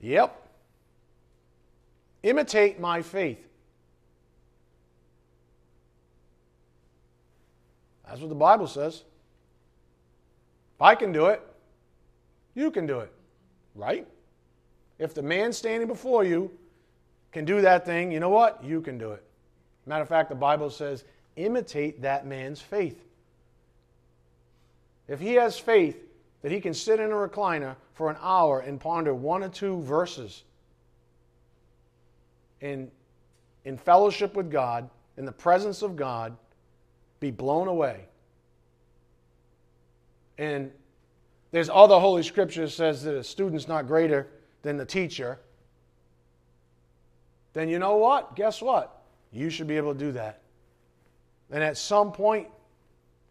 [0.00, 0.48] Yep.
[2.24, 3.38] Imitate my faith.
[8.06, 9.04] That's what the Bible says.
[10.74, 11.40] If I can do it,
[12.54, 13.12] you can do it.
[13.74, 14.06] Right?
[14.98, 16.50] If the man standing before you
[17.32, 18.62] can do that thing, you know what?
[18.64, 19.22] You can do it.
[19.86, 21.04] Matter of fact, the Bible says,
[21.36, 23.04] imitate that man's faith.
[25.08, 26.02] If he has faith
[26.42, 29.80] that he can sit in a recliner for an hour and ponder one or two
[29.82, 30.44] verses
[32.60, 32.90] in,
[33.64, 36.36] in fellowship with God, in the presence of God,
[37.20, 38.06] be blown away.
[40.38, 40.70] And
[41.52, 44.26] there's other Holy Scripture says that a student's not greater
[44.62, 45.38] than the teacher.
[47.52, 48.34] Then you know what?
[48.34, 49.02] Guess what?
[49.30, 50.40] You should be able to do that.
[51.50, 52.48] And at some point,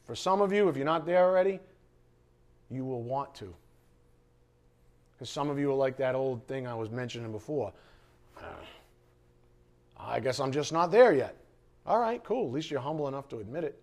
[0.06, 1.60] for some of you, if you're not there already,
[2.70, 3.54] you will want to.
[5.14, 7.72] Because some of you are like that old thing I was mentioning before.
[10.00, 11.38] I guess I'm just not there yet.
[11.86, 12.48] All right, cool.
[12.48, 13.80] At least you're humble enough to admit it.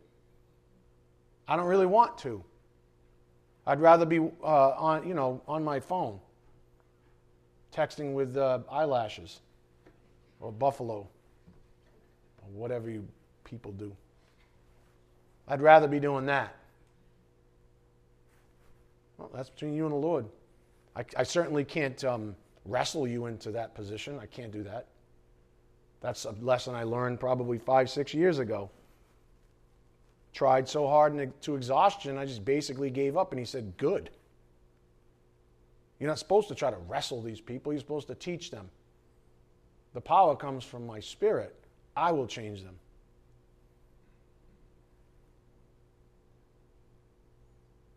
[1.48, 2.44] I don't really want to.
[3.66, 6.18] I'd rather be uh, on, you know, on my phone,
[7.74, 9.40] texting with uh, eyelashes,
[10.40, 11.06] or buffalo,
[12.42, 13.06] or whatever you
[13.44, 13.94] people do.
[15.50, 16.54] I'd rather be doing that.
[19.18, 20.26] Well, that's between you and the Lord.
[20.94, 24.16] I, I certainly can't um, wrestle you into that position.
[24.20, 24.86] I can't do that.
[26.00, 28.70] That's a lesson I learned probably five, six years ago.
[30.32, 33.32] Tried so hard to exhaustion, I just basically gave up.
[33.32, 34.10] And he said, Good.
[35.98, 38.70] You're not supposed to try to wrestle these people, you're supposed to teach them.
[39.94, 41.56] The power comes from my spirit.
[41.96, 42.76] I will change them.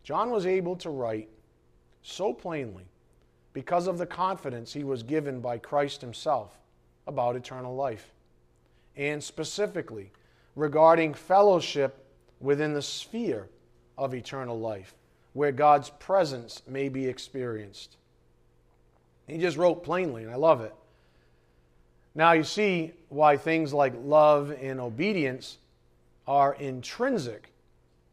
[0.04, 1.30] John was able to write
[2.02, 2.84] so plainly
[3.54, 6.58] because of the confidence he was given by Christ himself
[7.06, 8.12] about eternal life,
[8.96, 10.12] and specifically
[10.56, 12.04] regarding fellowship
[12.40, 13.48] within the sphere
[13.96, 14.94] of eternal life,
[15.32, 17.96] where God's presence may be experienced.
[19.26, 20.74] He just wrote plainly, and I love it.
[22.14, 25.58] Now you see why things like love and obedience
[26.26, 27.50] are intrinsic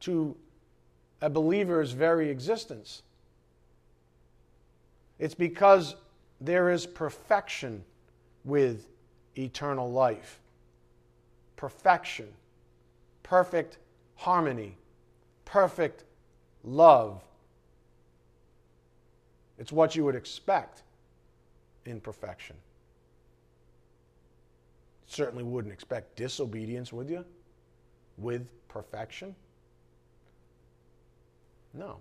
[0.02, 0.36] to
[1.22, 3.03] a believer's very existence.
[5.19, 5.95] It's because
[6.39, 7.84] there is perfection
[8.43, 8.88] with
[9.38, 10.39] eternal life.
[11.55, 12.28] Perfection,
[13.22, 13.78] perfect
[14.15, 14.78] harmony,
[15.45, 16.03] perfect
[16.63, 17.24] love.
[19.59, 20.82] It's what you would expect
[21.86, 22.55] in perfection.
[25.05, 27.24] Certainly wouldn't expect disobedience, would you?
[28.17, 29.36] With perfection?
[31.74, 31.97] No.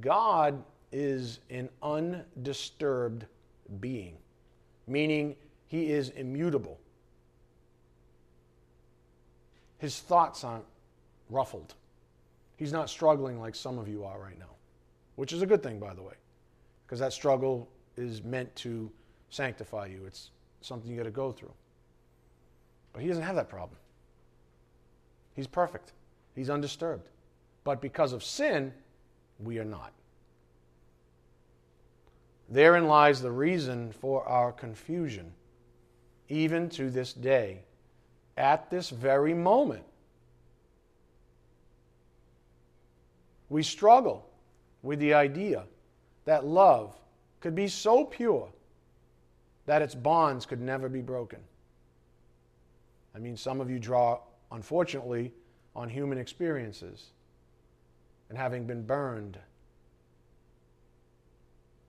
[0.00, 3.26] God is an undisturbed
[3.80, 4.16] being,
[4.86, 5.36] meaning
[5.66, 6.78] he is immutable.
[9.78, 10.64] His thoughts aren't
[11.30, 11.74] ruffled.
[12.56, 14.56] He's not struggling like some of you are right now,
[15.16, 16.14] which is a good thing, by the way,
[16.84, 18.90] because that struggle is meant to
[19.30, 20.04] sanctify you.
[20.06, 20.30] It's
[20.60, 21.52] something you got to go through.
[22.92, 23.78] But he doesn't have that problem.
[25.34, 25.92] He's perfect.
[26.38, 27.08] He's undisturbed.
[27.64, 28.72] But because of sin,
[29.40, 29.92] we are not.
[32.48, 35.32] Therein lies the reason for our confusion,
[36.28, 37.62] even to this day,
[38.36, 39.82] at this very moment.
[43.48, 44.24] We struggle
[44.84, 45.64] with the idea
[46.24, 46.96] that love
[47.40, 48.48] could be so pure
[49.66, 51.40] that its bonds could never be broken.
[53.12, 54.20] I mean, some of you draw,
[54.52, 55.32] unfortunately,
[55.74, 57.06] on human experiences
[58.28, 59.38] and having been burned.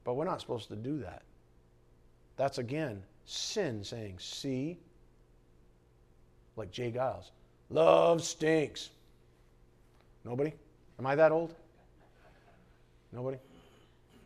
[0.03, 1.23] But we're not supposed to do that.
[2.37, 4.77] That's again sin saying, see,
[6.55, 6.91] like J.
[6.91, 7.31] Geils,
[7.69, 8.89] love stinks.
[10.25, 10.53] Nobody?
[10.97, 11.53] Am I that old?
[13.11, 13.37] Nobody?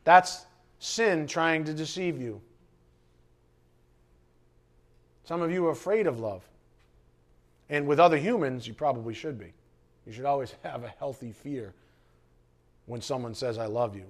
[0.04, 0.46] That's
[0.80, 2.42] sin trying to deceive you.
[5.24, 6.44] Some of you are afraid of love.
[7.70, 9.54] And with other humans, you probably should be.
[10.06, 11.74] You should always have a healthy fear
[12.86, 14.06] when someone says, I love you.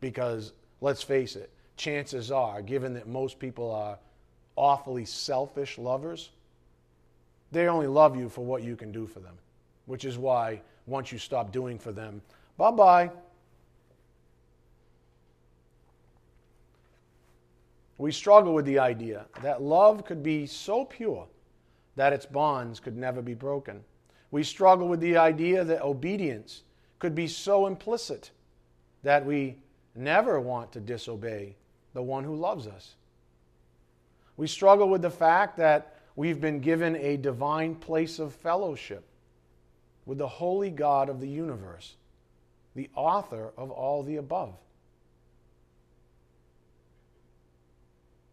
[0.00, 3.98] Because let's face it, chances are, given that most people are
[4.56, 6.30] awfully selfish lovers,
[7.50, 9.34] they only love you for what you can do for them,
[9.86, 12.20] which is why once you stop doing for them,
[12.56, 13.10] bye bye.
[17.96, 21.26] We struggle with the idea that love could be so pure
[21.98, 23.82] that its bonds could never be broken.
[24.30, 26.62] We struggle with the idea that obedience
[27.00, 28.30] could be so implicit
[29.02, 29.56] that we
[29.96, 31.56] never want to disobey
[31.94, 32.94] the one who loves us.
[34.36, 39.02] We struggle with the fact that we've been given a divine place of fellowship
[40.06, 41.96] with the holy God of the universe,
[42.76, 44.54] the author of all the above.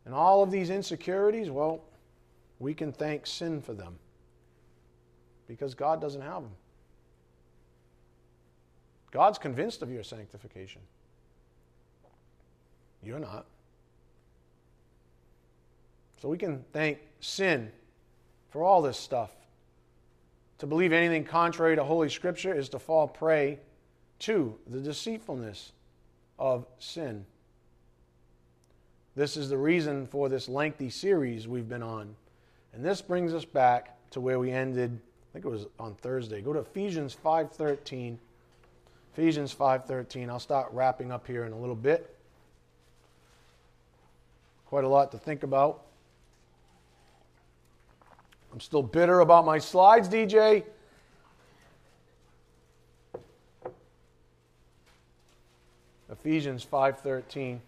[0.05, 1.81] And all of these insecurities, well,
[2.59, 3.95] we can thank sin for them
[5.47, 6.51] because God doesn't have them.
[9.11, 10.81] God's convinced of your sanctification.
[13.01, 13.45] You're not.
[16.21, 17.71] So we can thank sin
[18.49, 19.31] for all this stuff.
[20.59, 23.59] To believe anything contrary to Holy Scripture is to fall prey
[24.19, 25.73] to the deceitfulness
[26.39, 27.25] of sin.
[29.15, 32.15] This is the reason for this lengthy series we've been on.
[32.75, 36.41] And this brings us back to where we ended, I think it was on Thursday.
[36.41, 38.19] Go to Ephesians 5:13.
[39.13, 40.29] Ephesians 5:13.
[40.29, 42.13] I'll start wrapping up here in a little bit.
[44.65, 45.85] Quite a lot to think about.
[48.51, 50.65] I'm still bitter about my slides, DJ.
[56.09, 57.61] Ephesians 5:13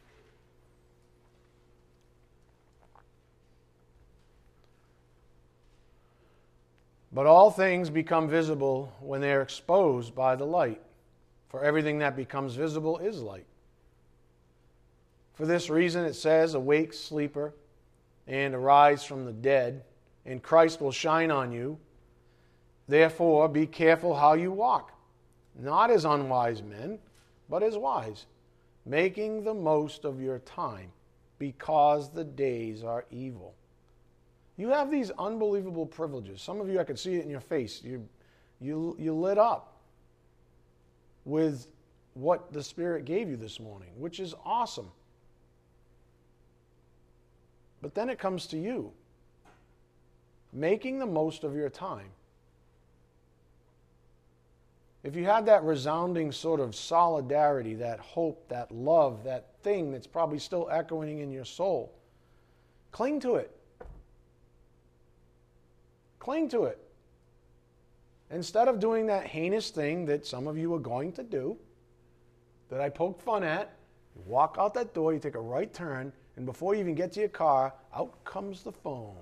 [7.18, 10.80] But all things become visible when they are exposed by the light,
[11.50, 13.48] for everything that becomes visible is light.
[15.34, 17.56] For this reason it says, Awake, sleeper,
[18.28, 19.82] and arise from the dead,
[20.28, 21.80] and Christ will shine on you.
[22.88, 24.92] Therefore, be careful how you walk,
[25.58, 27.00] not as unwise men,
[27.50, 28.28] but as wise,
[28.86, 30.92] making the most of your time,
[31.40, 33.56] because the days are evil.
[34.58, 36.42] You have these unbelievable privileges.
[36.42, 37.82] Some of you, I could see it in your face.
[37.84, 38.08] You,
[38.60, 39.78] you, you lit up
[41.26, 41.68] with
[42.16, 44.90] what the Spirit gave you this morning, which is awesome.
[47.82, 48.92] But then it comes to you
[50.54, 52.10] making the most of your time.
[55.04, 60.08] If you have that resounding sort of solidarity, that hope, that love, that thing that's
[60.08, 61.94] probably still echoing in your soul,
[62.92, 63.57] cling to it.
[66.28, 66.78] Cling to it.
[68.32, 71.56] Instead of doing that heinous thing that some of you are going to do,
[72.68, 73.74] that I poked fun at,
[74.14, 77.14] you walk out that door, you take a right turn, and before you even get
[77.14, 79.16] to your car, out comes the phone.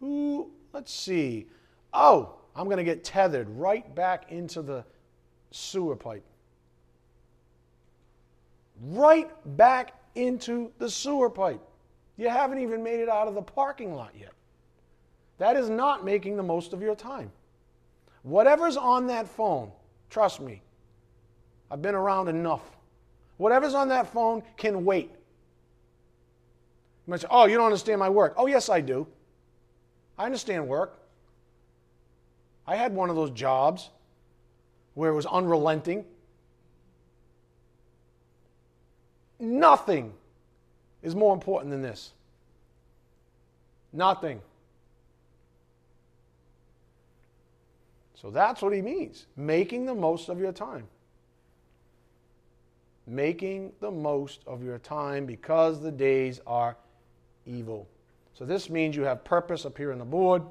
[0.00, 1.46] Who, let's see.
[1.94, 4.84] Oh, I'm going to get tethered right back into the
[5.52, 6.26] sewer pipe.
[8.78, 11.62] Right back into the sewer pipe.
[12.18, 14.32] You haven't even made it out of the parking lot yet.
[15.42, 17.32] That is not making the most of your time.
[18.22, 19.72] Whatever's on that phone,
[20.08, 20.62] trust me,
[21.68, 22.62] I've been around enough.
[23.38, 25.10] Whatever's on that phone can wait.
[25.10, 28.34] You might say, Oh, you don't understand my work.
[28.36, 29.04] Oh, yes, I do.
[30.16, 30.96] I understand work.
[32.64, 33.90] I had one of those jobs
[34.94, 36.04] where it was unrelenting.
[39.40, 40.12] Nothing
[41.02, 42.12] is more important than this.
[43.92, 44.40] Nothing.
[48.22, 50.86] So that's what he means making the most of your time.
[53.04, 56.76] Making the most of your time because the days are
[57.44, 57.88] evil.
[58.32, 60.42] So this means you have purpose up here on the board.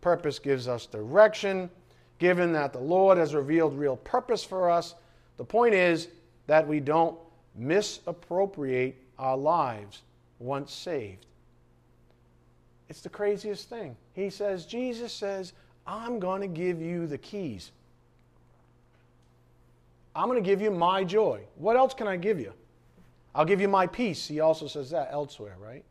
[0.00, 1.70] Purpose gives us direction.
[2.18, 4.96] Given that the Lord has revealed real purpose for us,
[5.36, 6.08] the point is
[6.48, 7.16] that we don't
[7.54, 10.02] misappropriate our lives
[10.40, 11.26] once saved.
[12.88, 13.96] It's the craziest thing.
[14.14, 15.52] He says, Jesus says,
[15.86, 17.72] I'm going to give you the keys.
[20.14, 21.42] I'm going to give you my joy.
[21.56, 22.52] What else can I give you?
[23.34, 24.26] I'll give you my peace.
[24.26, 25.84] He also says that elsewhere, right?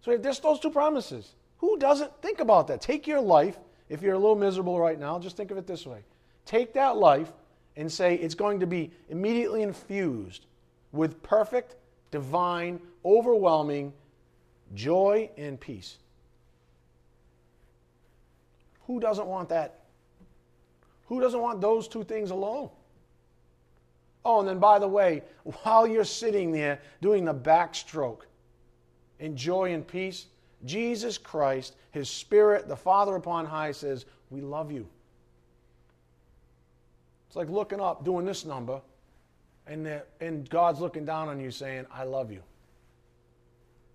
[0.00, 1.34] So there's those two promises.
[1.58, 2.80] Who doesn't think about that?
[2.80, 3.58] Take your life.
[3.88, 6.00] If you're a little miserable right now, just think of it this way.
[6.44, 7.32] Take that life
[7.76, 10.46] and say it's going to be immediately infused
[10.92, 11.76] with perfect,
[12.10, 13.92] divine, overwhelming
[14.74, 15.98] joy and peace.
[18.86, 19.80] Who doesn't want that?
[21.06, 22.70] Who doesn't want those two things alone?
[24.24, 25.22] Oh, and then by the way,
[25.62, 28.22] while you're sitting there doing the backstroke
[29.20, 30.26] in joy and peace,
[30.64, 34.88] Jesus Christ, His Spirit, the Father upon high says, We love you.
[37.28, 38.80] It's like looking up, doing this number,
[39.66, 42.42] and, and God's looking down on you saying, I love you.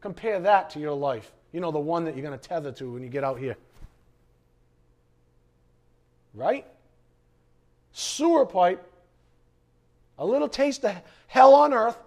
[0.02, 1.32] Compare that to your life.
[1.52, 3.56] You know, the one that you're going to tether to when you get out here.
[6.34, 6.66] Right?
[7.94, 8.86] Sewer pipe,
[10.18, 10.96] a little taste of
[11.28, 11.98] hell on earth,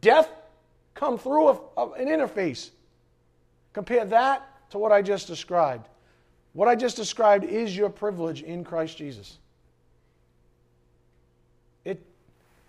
[0.00, 0.28] death
[0.94, 2.70] come through a, a, an interface.
[3.72, 5.88] Compare that to what I just described.
[6.52, 9.38] What I just described is your privilege in Christ Jesus.
[11.84, 12.04] It,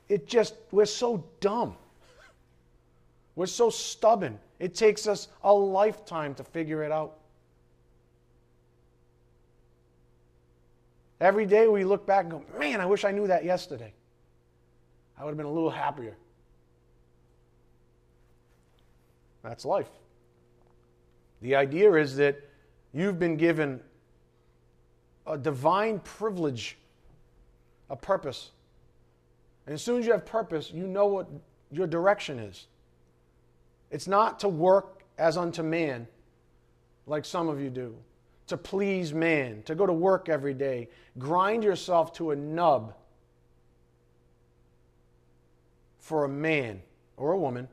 [0.07, 1.75] it just, we're so dumb.
[3.35, 4.37] We're so stubborn.
[4.59, 7.18] It takes us a lifetime to figure it out.
[11.21, 13.93] Every day we look back and go, man, I wish I knew that yesterday.
[15.17, 16.15] I would have been a little happier.
[19.43, 19.89] That's life.
[21.41, 22.39] The idea is that
[22.93, 23.81] you've been given
[25.27, 26.77] a divine privilege,
[27.89, 28.51] a purpose.
[29.65, 31.27] And as soon as you have purpose, you know what
[31.71, 32.67] your direction is.
[33.91, 36.07] It's not to work as unto man,
[37.05, 37.95] like some of you do,
[38.49, 42.93] to please man, to go to work every day, grind yourself to a nub
[45.99, 46.81] for a man
[47.17, 47.67] or a woman.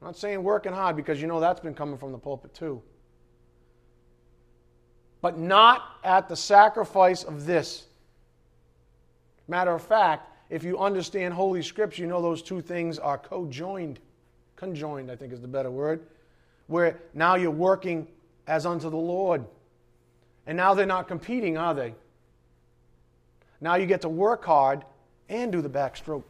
[0.00, 2.82] I'm not saying working hard because you know that's been coming from the pulpit too.
[5.20, 7.86] But not at the sacrifice of this.
[9.46, 13.46] Matter of fact, if you understand Holy Scripture, you know those two things are co
[13.46, 14.00] joined.
[14.56, 16.06] Conjoined, I think is the better word.
[16.66, 18.08] Where now you're working
[18.46, 19.44] as unto the Lord.
[20.46, 21.94] And now they're not competing, are they?
[23.60, 24.84] Now you get to work hard
[25.28, 26.24] and do the backstroke.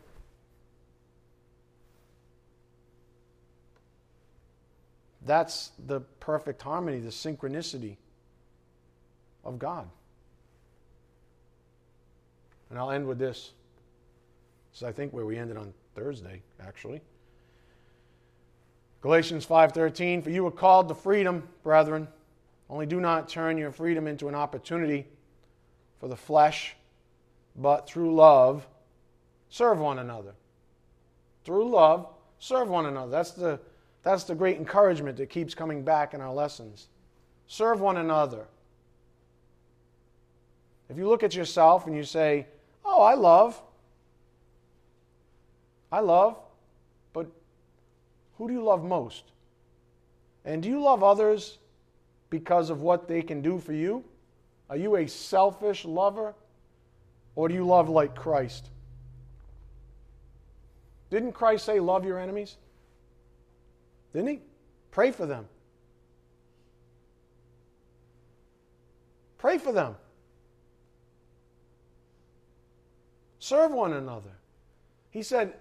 [5.24, 7.96] That's the perfect harmony, the synchronicity
[9.44, 9.88] of God.
[12.70, 13.52] And I'll end with this.
[14.74, 17.02] Is, I think, where we ended on Thursday, actually.
[19.02, 22.08] Galatians 5:13 For you were called to freedom, brethren.
[22.70, 25.06] Only do not turn your freedom into an opportunity
[26.00, 26.74] for the flesh,
[27.54, 28.66] but through love
[29.52, 30.32] serve one another.
[31.44, 33.10] Through love, serve one another.
[33.10, 33.60] That's the,
[34.02, 36.88] that's the great encouragement that keeps coming back in our lessons.
[37.46, 38.46] Serve one another.
[40.88, 42.46] If you look at yourself and you say,
[42.84, 43.60] Oh, I love,
[45.90, 46.38] I love,
[48.42, 49.22] who do you love most?
[50.44, 51.58] And do you love others
[52.28, 54.02] because of what they can do for you?
[54.68, 56.34] Are you a selfish lover?
[57.36, 58.68] Or do you love like Christ?
[61.08, 62.56] Didn't Christ say, Love your enemies?
[64.12, 64.40] Didn't he?
[64.90, 65.46] Pray for them.
[69.38, 69.94] Pray for them.
[73.38, 74.32] Serve one another.
[75.10, 75.54] He said,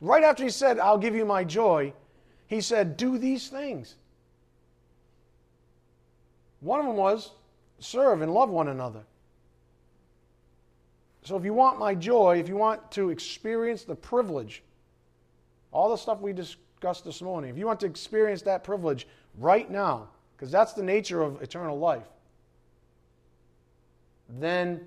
[0.00, 1.92] right after he said, I'll give you my joy,
[2.46, 3.96] he said, Do these things.
[6.60, 7.32] One of them was
[7.78, 9.02] serve and love one another.
[11.22, 14.62] So if you want my joy, if you want to experience the privilege,
[15.72, 19.06] all the stuff we discussed this morning, if you want to experience that privilege
[19.38, 22.06] right now, because that's the nature of eternal life,
[24.28, 24.80] then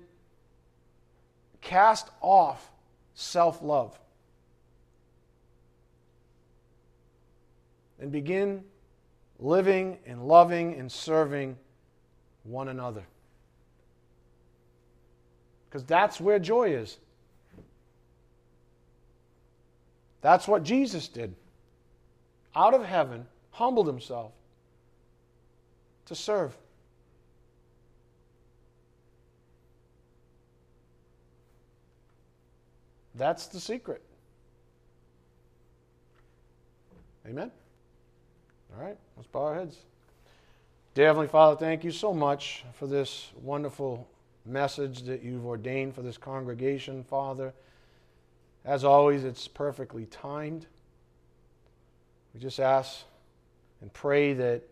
[1.60, 2.70] cast off
[3.14, 3.98] self love.
[8.00, 8.62] And begin
[9.38, 11.56] living and loving and serving
[12.44, 13.02] one another.
[15.68, 16.98] Because that's where joy is.
[20.20, 21.34] That's what Jesus did.
[22.56, 24.32] Out of heaven, humbled himself
[26.06, 26.56] to serve.
[33.14, 34.02] That's the secret.
[37.26, 37.50] Amen.
[38.78, 39.76] All right, let's bow our heads.
[40.94, 44.06] Dear Heavenly Father, thank you so much for this wonderful
[44.46, 47.52] message that you've ordained for this congregation, Father.
[48.64, 50.66] As always, it's perfectly timed.
[52.32, 53.00] We just ask
[53.80, 54.62] and pray that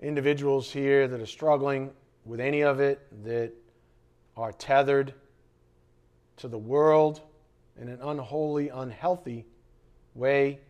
[0.00, 1.90] individuals here that are struggling
[2.24, 3.52] with any of it, that
[4.34, 5.12] are tethered
[6.38, 7.20] to the world
[7.78, 9.44] in an unholy, unhealthy
[10.14, 10.60] way,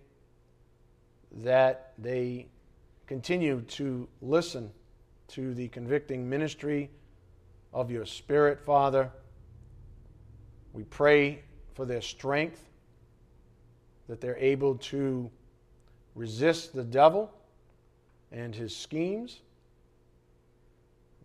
[1.39, 2.47] that they
[3.07, 4.71] continue to listen
[5.29, 6.91] to the convicting ministry
[7.73, 9.11] of your Spirit, Father.
[10.73, 11.43] We pray
[11.75, 12.69] for their strength,
[14.09, 15.31] that they're able to
[16.15, 17.33] resist the devil
[18.31, 19.41] and his schemes.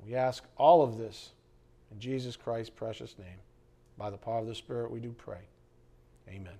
[0.05, 1.31] We ask all of this
[1.91, 3.39] in Jesus Christ's precious name.
[3.97, 5.41] By the power of the Spirit, we do pray.
[6.29, 6.53] Amen.